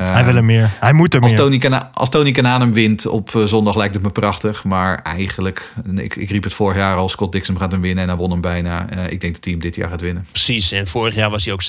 [0.00, 1.40] Hij wil er meer, hij moet er als meer.
[1.40, 4.64] Tony Kana als Tony Kanaan hem wint op zondag lijkt het me prachtig.
[4.64, 8.08] Maar eigenlijk, ik, ik riep het vorig jaar al, Scott Dixon gaat hem winnen en
[8.08, 8.90] hij won hem bijna.
[8.90, 10.26] ik denk dat het team dit jaar gaat winnen.
[10.30, 11.62] Precies, en vorig jaar was hij ook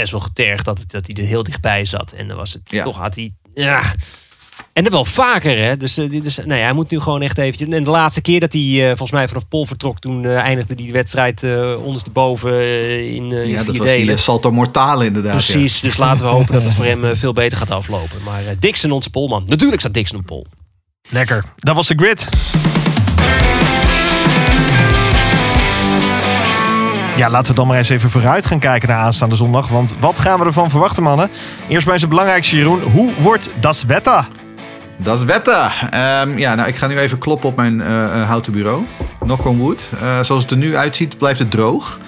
[0.00, 2.12] best wel getergd dat, het, dat hij er heel dichtbij zat.
[2.12, 2.84] En dan was het ja.
[2.84, 3.32] toch had hij.
[3.54, 3.82] Ja.
[4.74, 5.76] En dat wel vaker, hè?
[5.76, 7.68] Dus, dus nee, hij moet nu gewoon echt eventjes.
[7.68, 10.74] En de laatste keer dat hij uh, volgens mij vanaf Pol vertrok, toen uh, eindigde
[10.74, 12.52] die wedstrijd uh, ondersteboven
[13.14, 14.06] in, in ja, vier dat was delen.
[14.06, 15.32] die Salto Mortale inderdaad.
[15.32, 15.88] Precies, ja.
[15.88, 18.22] dus laten we hopen dat het voor hem veel beter gaat aflopen.
[18.24, 19.42] Maar Dixon, onze polman.
[19.46, 20.46] Natuurlijk staat Dixon op pol.
[21.10, 21.44] Lekker.
[21.56, 22.28] Dat was de grid.
[27.16, 29.68] Ja, laten we dan maar eens even vooruit gaan kijken naar aanstaande zondag.
[29.68, 31.30] Want wat gaan we ervan verwachten, mannen?
[31.68, 32.80] Eerst bij zijn belangrijkste, Jeroen.
[32.82, 34.28] Hoe wordt das Wetter?
[35.02, 35.72] Das Wetter.
[35.84, 38.84] Um, ja, nou, ik ga nu even kloppen op mijn uh, houten bureau.
[39.18, 39.88] Knock on wood.
[39.94, 41.98] Uh, zoals het er nu uitziet, blijft het droog.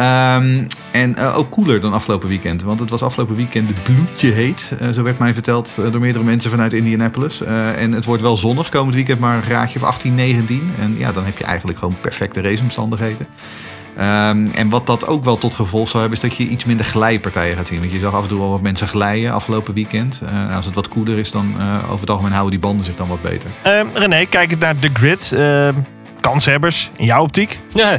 [0.00, 2.62] Um, en ook koeler dan afgelopen weekend.
[2.62, 4.72] Want het was afgelopen weekend bloedje heet.
[4.92, 7.40] Zo werd mij verteld door meerdere mensen vanuit Indianapolis.
[7.76, 10.70] En het wordt wel zonnig komend weekend, maar een graadje of 18, 19.
[10.80, 13.26] En ja, dan heb je eigenlijk gewoon perfecte raceomstandigheden.
[13.98, 16.86] Um, en wat dat ook wel tot gevolg zal hebben, is dat je iets minder
[16.86, 17.80] glijpartijen gaat zien.
[17.80, 20.22] Want je zag af en toe al wat mensen glijden afgelopen weekend.
[20.24, 22.96] Uh, als het wat koeler is, dan uh, over het algemeen houden die banden zich
[22.96, 23.50] dan wat beter.
[23.66, 25.32] Uh, René, kijk naar de grid.
[25.32, 25.74] Ehm,
[26.20, 27.60] kanshebbers in jouw optiek?
[27.74, 27.98] Ja, nou,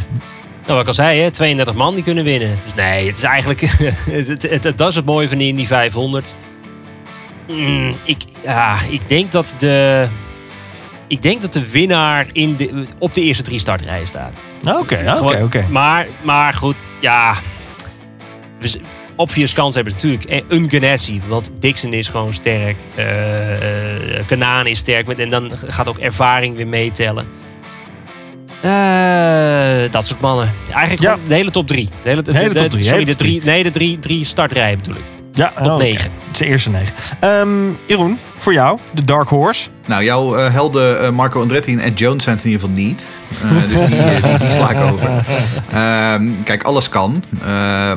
[0.66, 2.60] wat ik al zei, hè, 32 man die kunnen winnen.
[2.64, 3.62] Dus nee, het is eigenlijk.
[4.10, 6.36] het, het, het, dat is het mooie van die Indy 500.
[7.48, 10.08] Mm, ik, ja, ik denk dat de.
[11.08, 14.34] Ik denk dat de winnaar in de, op de eerste drie startrijen staat.
[14.64, 15.66] Oké, oké, oké.
[15.70, 17.36] Maar, maar goed, ja.
[18.60, 18.78] Dus
[19.16, 20.46] obvious kans hebben ze natuurlijk.
[20.50, 22.76] Een Ganassi, want Dixon is gewoon sterk.
[22.98, 23.06] Uh,
[24.26, 25.08] Kanaan is sterk.
[25.08, 27.28] En dan gaat ook ervaring weer meetellen.
[28.66, 30.54] Uh, dat soort mannen.
[30.72, 31.18] Eigenlijk ja.
[31.28, 31.90] de hele top drie.
[32.04, 32.84] De hele, de hele top drie.
[32.84, 35.15] Sorry, de drie, nee, de drie, drie startrijen bedoel ik.
[35.36, 36.06] Ja, op oh, negen.
[36.06, 36.12] Okay.
[36.26, 36.94] Het is de eerste negen.
[37.24, 39.70] Um, Jeroen, voor jou, de Dark Horse.
[39.86, 42.84] Nou, jouw uh, helden uh, Marco Andretti en Ed Jones zijn het in ieder geval
[42.84, 43.08] niet.
[43.44, 45.10] Uh, dus die, die, die, sla ik over.
[46.20, 47.24] Um, kijk, alles kan.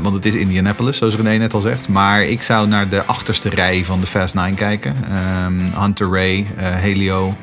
[0.02, 1.88] want het is Indianapolis, zoals René net al zegt.
[1.88, 4.96] Maar ik zou naar de achterste rij van de Fast 9 kijken.
[5.44, 7.34] Um, Hunter Ray, Helio.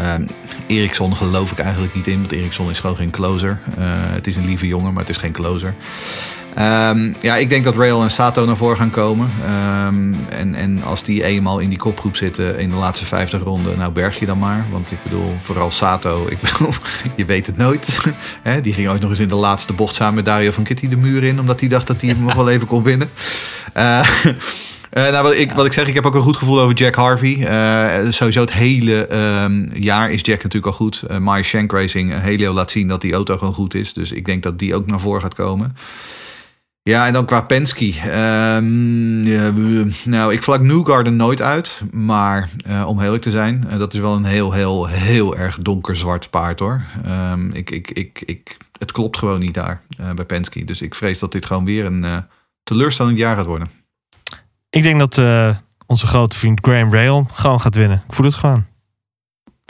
[0.00, 0.26] Ehm
[0.68, 3.60] Eriksson geloof ik eigenlijk niet in, want Eriksson is gewoon geen closer.
[3.76, 5.74] Eh, het is een lieve jongen, maar het is geen closer.
[6.58, 9.30] Ehm, ja, ik denk dat Rail en Sato naar voren gaan komen.
[9.44, 13.78] Ehm, en, en als die eenmaal in die kopgroep zitten in de laatste 50 ronden,
[13.78, 14.66] nou berg je dan maar.
[14.70, 16.72] Want ik bedoel, vooral Sato, ik bedoel,
[17.16, 17.98] je weet het nooit.
[18.62, 20.96] Die ging ooit nog eens in de laatste bocht samen met Dario van Kitty de
[20.96, 23.10] muur in, omdat hij dacht dat hij hem nog wel even kon winnen.
[23.72, 23.98] Eh,
[24.90, 26.94] eh, nou, wat, ik, wat ik zeg, ik heb ook een goed gevoel over Jack
[26.94, 27.44] Harvey.
[27.44, 31.04] Eh, sowieso het hele ehm, jaar is Jack natuurlijk al goed.
[31.10, 33.92] Uh, Shank Racing, Helio laat zien dat die auto gewoon goed is.
[33.92, 35.76] Dus ik denk dat die ook naar voren gaat komen.
[36.88, 37.92] Ja, en dan qua Penske.
[39.54, 41.82] We- nou, ik vlak Newgarden nooit uit.
[41.90, 45.58] Maar eh, om eerlijk te zijn, eh, dat is wel een heel, heel, heel erg
[45.58, 46.82] donkerzwart paard hoor.
[47.04, 50.64] Ehm, ik, ik, ik, ik, het klopt gewoon niet daar eh, bij Penske.
[50.64, 52.24] Dus ik vrees dat dit gewoon weer een
[52.62, 53.70] teleurstellend jaar gaat worden.
[54.70, 55.14] Ik denk dat
[55.86, 58.02] onze grote vriend Graham Rail gewoon gaat winnen.
[58.08, 58.66] Ik voel het gewoon.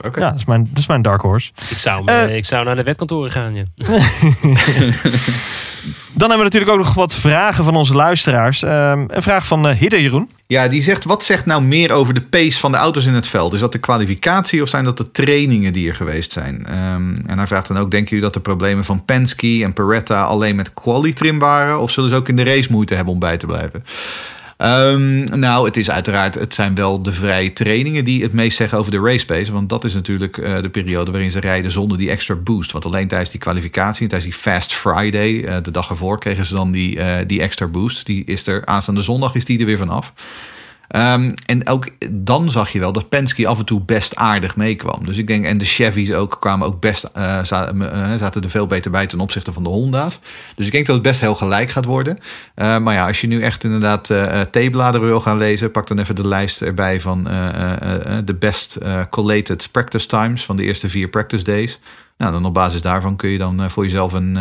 [0.07, 0.21] Oké.
[0.21, 1.51] Ja, dat is, mijn, dat is mijn dark horse.
[1.71, 2.23] Ik zou, Eh.
[2.25, 3.55] eh, ik zou naar de wetkantoren gaan.
[3.55, 3.65] Ja.
[6.15, 8.63] Dan hebben we natuurlijk ook nog wat vragen van onze luisteraars.
[8.63, 10.31] Ehm, een vraag van eh Hidde Jeroen.
[10.47, 13.27] Ja, die zegt, wat zegt nou meer over de pace van de auto's in het
[13.27, 13.55] veld?
[13.55, 16.67] Is dat de kwalificatie of zijn dat de trainingen die er geweest zijn?
[16.67, 20.23] Ehm, en hij vraagt dan ook, denken jullie dat de problemen van Penske en Beretta
[20.23, 21.81] alleen met quali-trim waren?
[21.81, 23.85] Of zullen ze ook in de race moeite hebben om bij te blijven?
[24.59, 28.79] Ehm, nou, het is uiteraard, het zijn wel de vrije trainingen die het meest zeggen
[28.79, 29.53] over de race.
[29.53, 32.73] Want dat is natuurlijk eh, de periode waarin ze rijden zonder die extra boost.
[32.73, 36.45] Want alleen tijdens die kwalificatie, en tijdens die Fast Friday, eh, de dag ervoor, kregen
[36.45, 38.07] ze dan die, eh, die extra boost.
[38.07, 40.13] Die is er aanstaande zondag, is die er weer vanaf.
[40.89, 45.05] Ehm, en ook dan zag je wel dat Penske af en toe best aardig meekwam.
[45.05, 47.45] Dus ik denk, en de Chevys ook kwamen ook best, eh, eh,
[48.19, 50.21] zaten er veel beter bij ten opzichte van de Honda's.
[50.57, 52.19] Dus ik denk dat het best heel gelijk gaat worden.
[52.55, 55.99] Eh, maar ja, als je nu echt inderdaad eh theebladeren wil gaan lezen, pak dan
[55.99, 57.25] even de lijst erbij van
[58.25, 58.79] de best
[59.11, 61.81] collated practice times van de eerste vier practice days.
[62.17, 64.39] Nou, dan op basis daarvan kun je dan voor jezelf een,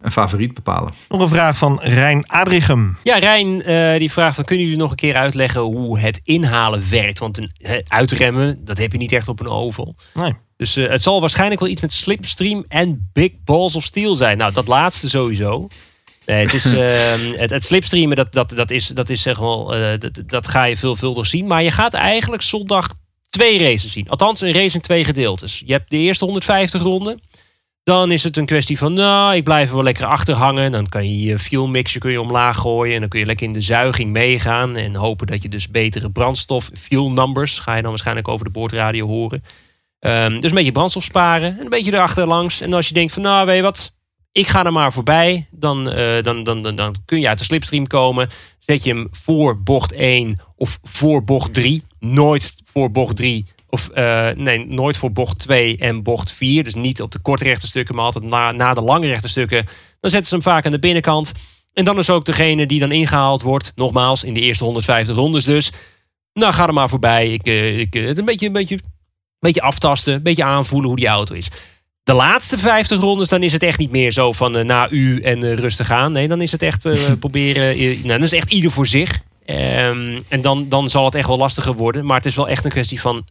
[0.00, 0.92] een favoriet bepalen.
[1.08, 2.96] Nog een vraag van Rijn Adrichem.
[3.02, 6.90] Ja, Rijn eh, die vraagt: dan kunnen jullie nog een keer uitleggen hoe het inhalen
[6.90, 7.18] werkt?
[7.18, 7.50] Want een,
[7.88, 9.96] uitremmen, dat heb je niet echt op een oval.
[10.14, 10.34] Nee.
[10.56, 14.38] Dus eh, het zal waarschijnlijk wel iets met slipstream en big balls of steel zijn.
[14.38, 15.68] Nou, dat laatste sowieso.
[16.26, 19.74] Nee, het, is, ehm, het, het slipstreamen, dat, dat, dat, is, dat is zeg wel,
[19.74, 21.46] eh, dat, dat ga je veelvuldig zien.
[21.46, 22.88] Maar je gaat eigenlijk zondag
[23.28, 24.08] twee races zien.
[24.08, 25.62] Althans, een race in twee gedeeltes.
[25.66, 27.20] Je hebt de eerste 150 ronden.
[27.86, 30.72] Dan is het een kwestie van, nou, ik blijf er wel lekker achter hangen.
[30.72, 32.94] Dan kan je je fuel mixer kun je omlaag gooien.
[32.94, 34.76] En dan kun je lekker in de zuiging meegaan.
[34.76, 38.50] En hopen dat je dus betere brandstof, fuel numbers, ga je dan waarschijnlijk over de
[38.50, 39.42] boordradio horen.
[39.98, 41.58] Ehm, dus een beetje brandstof sparen.
[41.58, 42.60] En een beetje erachter langs.
[42.60, 43.96] En als je denkt van, nou, weet je wat,
[44.32, 45.48] ik ga er maar voorbij.
[45.50, 48.28] Dan, eh, dan, dan, dan, dan kun je uit de slipstream komen.
[48.58, 51.82] Zet je hem voor bocht 1 of voor bocht 3.
[51.98, 53.46] Nooit voor bocht 3.
[53.68, 56.64] Of eh, nee, nooit voor bocht 2 en bocht 4.
[56.64, 59.66] Dus niet op de korte rechte stukken, maar altijd na, na de lange rechte stukken.
[60.00, 61.32] Dan zetten ze hem vaak aan de binnenkant.
[61.72, 63.72] En dan is ook degene die dan ingehaald wordt.
[63.74, 65.72] Nogmaals, in de eerste 150 rondes dus.
[66.32, 67.32] Nou, ga er maar voorbij.
[67.32, 68.82] Ik, eh, ik, eh, het een beetje, een beetje, een
[69.38, 70.14] beetje aftasten.
[70.14, 71.48] Een beetje aanvoelen hoe die auto is.
[72.02, 75.54] De laatste 50 rondes, dan is het echt niet meer zo van na u en
[75.54, 76.12] rustig aan.
[76.12, 76.82] Nee, dan is het echt
[77.18, 77.76] proberen.
[77.78, 79.22] nou, dan is het echt ieder voor zich.
[79.46, 82.06] Ehm, en dan, dan zal het echt wel lastiger worden.
[82.06, 83.24] Maar het is wel echt een kwestie van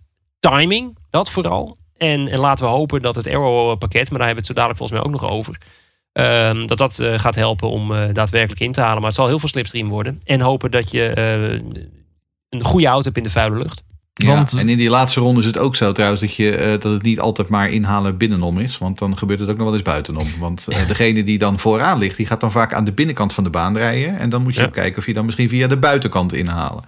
[0.49, 0.97] timing.
[1.09, 1.77] Dat vooral.
[1.97, 4.77] En, en laten we hopen dat het Aero-pakket, maar daar hebben we het zo dadelijk
[4.77, 5.57] volgens mij ook nog over.
[6.11, 8.97] ehm, dat dat eh, gaat helpen om eh, daadwerkelijk in te halen.
[8.97, 10.21] Maar het zal heel veel slipstream worden.
[10.23, 11.51] En hopen dat je eh,
[12.49, 13.83] een goede auto hebt in de vuile lucht.
[14.13, 16.69] Ja, Want- en in die laatste ronde is het ook zo trouwens dat, je, eh,
[16.71, 18.77] dat het niet altijd maar inhalen binnenom is.
[18.77, 20.27] Want dan gebeurt het ook nog wel eens buitenom.
[20.39, 23.43] Want eh, degene die dan vooraan ligt, die gaat dan vaak aan de binnenkant van
[23.43, 24.17] de baan rijden.
[24.19, 24.65] En dan moet je Ja.
[24.67, 26.83] ook kijken of je dan misschien via de buitenkant inhalen.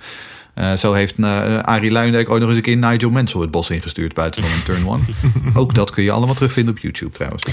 [0.57, 3.69] Eh, zo heeft uh, Arie Luijendijk ooit nog eens een keer Nigel Mansell het bos
[3.69, 5.05] ingestuurd buitenom in turn 1.
[5.61, 7.43] ook dat kun je allemaal terugvinden op YouTube trouwens.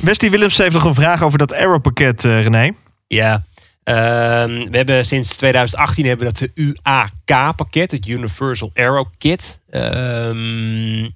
[0.00, 2.72] Wesley Willems heeft nog een vraag over dat Aero-pakket, eh, René.
[3.06, 3.44] Ja.
[3.84, 9.60] Ehm, we hebben sinds 2018 hebben we dat de UAK-pakket, het Universal Aero Kit.
[9.70, 11.08] Ehm,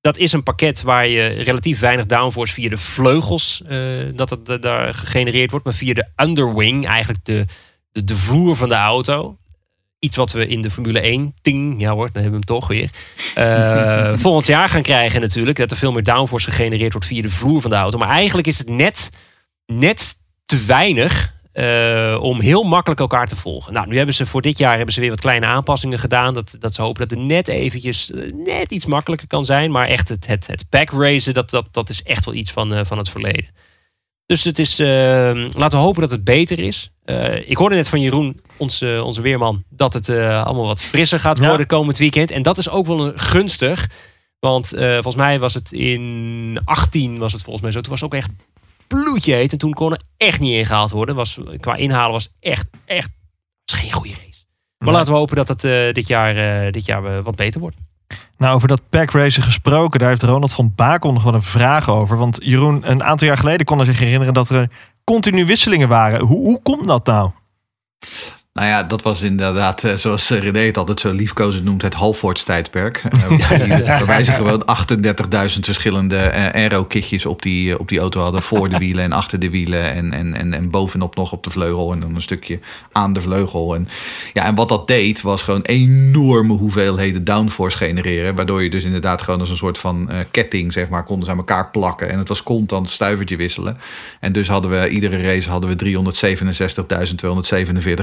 [0.00, 3.78] dat is een pakket waar je relatief weinig downforce via de vleugels eh,
[4.14, 7.46] dat het daar gegenereerd wordt, maar via de underwing, eigenlijk de,
[7.92, 9.36] de, de vloer van de auto.
[10.04, 12.68] Iets wat we in de Formule 1, ting, ja hoor, dan hebben we hem toch
[12.68, 12.90] weer.
[13.34, 15.56] eh, volgend jaar gaan krijgen natuurlijk.
[15.56, 17.98] Dat er veel meer downforce gegenereerd wordt via de vloer van de auto.
[17.98, 19.10] Maar eigenlijk is het net,
[19.66, 23.72] net te weinig eh, om heel makkelijk elkaar te volgen.
[23.72, 26.34] Nou, nu hebben ze voor dit jaar hebben ze weer wat kleine aanpassingen gedaan.
[26.34, 29.70] Dat, dat ze hopen dat het net eventjes eh, net iets makkelijker kan zijn.
[29.70, 32.86] Maar echt het, het, het pack racen, dat, dat, dat is echt wel iets van,
[32.86, 33.46] van het verleden.
[34.26, 34.86] Dus het is, eh,
[35.50, 36.90] laten we hopen dat het beter is.
[37.04, 41.20] Eh, ik hoorde net van Jeroen, onze, onze weerman, dat het eh, allemaal wat frisser
[41.20, 41.48] gaat Ja.
[41.48, 42.30] worden komend weekend.
[42.30, 43.88] En dat is ook wel een gunstig.
[44.38, 47.80] Want volgens mij was het in 18 was het volgens mij zo.
[47.80, 48.30] Toen was het ook echt
[48.86, 49.52] bloedje heet.
[49.52, 51.14] En toen kon er echt niet ingehaald worden.
[51.14, 53.10] Was, qua inhalen was echt, echt
[53.64, 54.44] was geen goede race.
[54.78, 54.92] Maar Nee.
[54.96, 57.76] laten we hopen dat het dit jaar, dit jaar wat beter wordt.
[58.38, 61.90] Nou, over dat pack racen gesproken, daar heeft Ronald van Bakel nog wel een vraag
[61.90, 62.16] over.
[62.16, 64.70] Want Jeroen, een aantal jaar geleden kon hij zich herinneren dat er
[65.04, 66.20] continu wisselingen waren.
[66.20, 67.30] Hoe, hoe komt dat nou?
[68.54, 71.94] Nou ja, dat was inderdaad, eh, zoals eh, René het altijd zo liefkozend noemt, het
[71.94, 73.02] Halfords tijdperk.
[73.10, 74.62] Eh, waarbij- ze gewoon
[75.54, 78.42] 38.000 verschillende aero-kitjes op die, op die auto hadden.
[78.42, 79.92] Voor de wielen en achter de wielen.
[79.92, 81.92] En, en, en, en bovenop nog op de vleugel.
[81.92, 82.58] En dan een stukje
[82.92, 83.74] aan de vleugel.
[83.74, 83.88] En,
[84.32, 88.34] ja, en wat dat deed, was gewoon enorme hoeveelheden downforce genereren.
[88.34, 91.38] Waardoor je dus inderdaad gewoon als een soort van ketting, zeg maar, konden ze aan
[91.38, 92.10] elkaar plakken.
[92.10, 93.78] En het was constant stuivertje wisselen.
[94.20, 96.02] En dus hadden we iedere race hadden we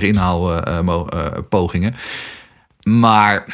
[0.01, 1.95] 367.247 inhaalpogingen.
[2.84, 3.45] Maar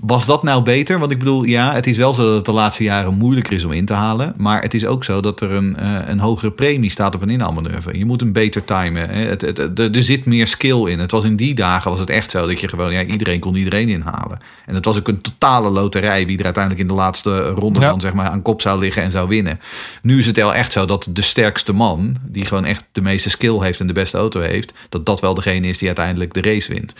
[0.00, 0.98] was dat nou beter?
[0.98, 3.64] Want ik bedoel, ja, het is wel zo dat het de laatste jaren moeilijker is
[3.64, 4.34] om in te halen.
[4.36, 7.30] Maar het is ook zo dat er een, eh, een hogere premie staat op een
[7.30, 7.98] inhaalmanoeuvre.
[7.98, 9.08] Je moet hem beter timen.
[9.08, 9.24] Hè.
[9.24, 10.98] Het, het, het- er zit meer skill in.
[10.98, 13.54] Het was in die dagen was het echt zo dat je gewoon, ja, iedereen kon
[13.56, 14.38] iedereen inhalen.
[14.66, 17.88] En het was ook een totale loterij wie er uiteindelijk in de laatste ronde Ja.
[17.88, 19.60] dan zeg maar aan kop zou liggen en zou winnen.
[20.02, 23.30] Nu is het wel echt zo dat de sterkste man, die gewoon echt de meeste
[23.30, 26.42] skill heeft en de beste auto heeft, dat dat wel degene is die uiteindelijk de
[26.42, 26.94] race wint.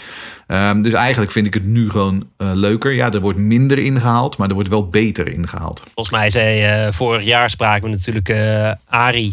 [0.47, 2.93] Ehm, dus eigenlijk vind ik het nu gewoon eh, leuker.
[2.93, 5.81] Ja, er wordt minder ingehaald, maar er wordt wel beter ingehaald.
[5.95, 9.33] Volgens mij zei eh, vorig jaar spraken we natuurlijk eh Ari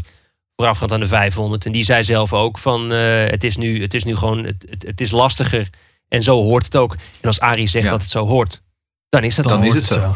[0.56, 1.66] voorafgaand aan de 500.
[1.66, 4.66] En die zei zelf ook van eh, het, is nu, het is nu gewoon, het,
[4.70, 5.70] het, het is lastiger.
[6.08, 6.94] En zo hoort het ook.
[6.94, 7.92] En als Ari zegt Ja.
[7.92, 8.62] dat het zo hoort,
[9.10, 9.68] dan is dat Dan zo.
[9.68, 10.16] is het zo.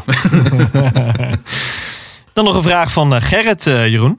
[2.32, 4.18] Dan nog een vraag van eh, Gerrit, eh, Jeroen.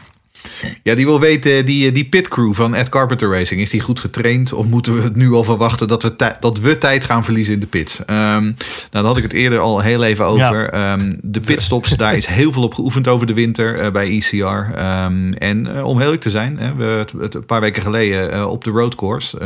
[0.83, 4.53] Ja, die wil weten, die, die pitcrew van Ed Carpenter Racing, is die goed getraind?
[4.53, 7.53] Of moeten we het nu al verwachten dat we, tij- dat we tijd gaan verliezen
[7.53, 8.05] in de pits?
[8.05, 8.53] Ehm, nou,
[8.91, 10.69] daar had ik het eerder al heel even over.
[10.69, 14.73] Ehm, de pitstops, daar is heel veel op geoefend over de winter eh, bij ECR.
[14.75, 17.81] Ehm, en eh, om heel eerlijk te zijn, hè, we het, het een paar weken
[17.81, 19.37] geleden eh, op de roadcourse.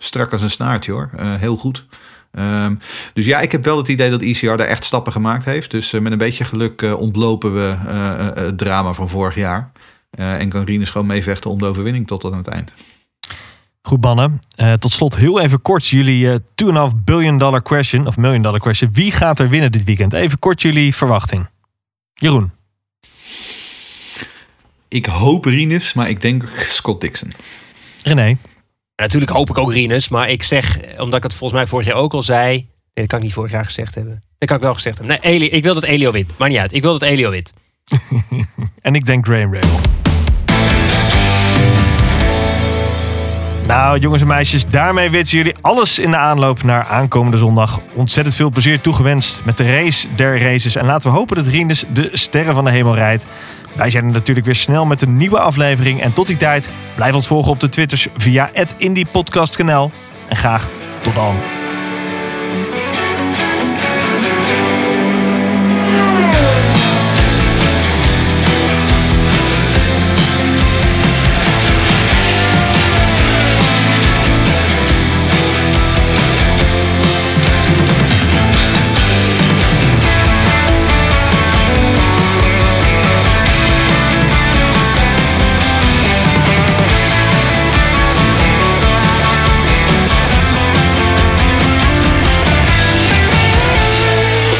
[0.00, 1.84] strak als een snaartje hoor, Eh, heel goed.
[2.30, 2.74] Ehm,
[3.12, 5.70] dus ja, ik heb wel het idee dat ECR daar echt stappen gemaakt heeft.
[5.70, 9.72] Dus eh, met een beetje geluk eh, ontlopen we eh, het drama van vorig jaar.
[10.10, 12.72] En kan Rinus gewoon meevechten om de overwinning tot aan het eind.
[13.88, 14.40] Goed, Bannen.
[14.56, 18.60] Eh, tot slot heel even kort jullie eh 2,5 billion dollar question, of million dollar
[18.60, 18.92] question.
[18.92, 20.12] Wie gaat er winnen dit weekend?
[20.12, 21.48] Even kort jullie verwachting.
[22.14, 22.50] Jeroen.
[24.88, 27.32] Ik hoop Rinus, maar ik denk Scott Dixon.
[28.02, 28.36] René.
[29.02, 30.08] Natuurlijk hoop ik ook Rinus.
[30.08, 32.52] Maar ik zeg, omdat ik het volgens mij vorig jaar ook al zei.
[32.56, 34.22] Nee, dat kan ik niet vorig jaar gezegd hebben.
[34.38, 35.18] Dat kan ik wel gezegd hebben.
[35.22, 36.38] Nee, Eli, ik wil dat Elio wint.
[36.38, 36.74] Maakt niet uit.
[36.74, 37.52] Ik wil dat Elio wint.
[38.82, 39.97] En ik denk Graham Rahal.
[43.68, 47.80] Nou, jongens en meisjes, daarmee weten jullie alles in de aanloop naar aankomende zondag.
[47.94, 50.76] Ontzettend veel plezier toegewenst met de race der races.
[50.76, 53.26] En laten we hopen dat Rinus de sterren van de hemel rijdt.
[53.76, 56.02] Wij zijn er natuurlijk weer snel met een nieuwe aflevering.
[56.02, 59.06] En tot die tijd, blijf ons volgen op de Twitters via het Indie.
[60.28, 60.68] En graag
[61.02, 61.36] tot dan.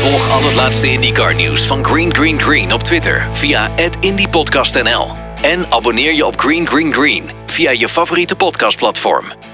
[0.09, 5.73] Volg al het laatste IndyCar nieuws van Green Green Green op Twitter via @indypodcastnl en
[5.73, 9.48] abonneer je op Green Green Green via je favoriete podcastplatform.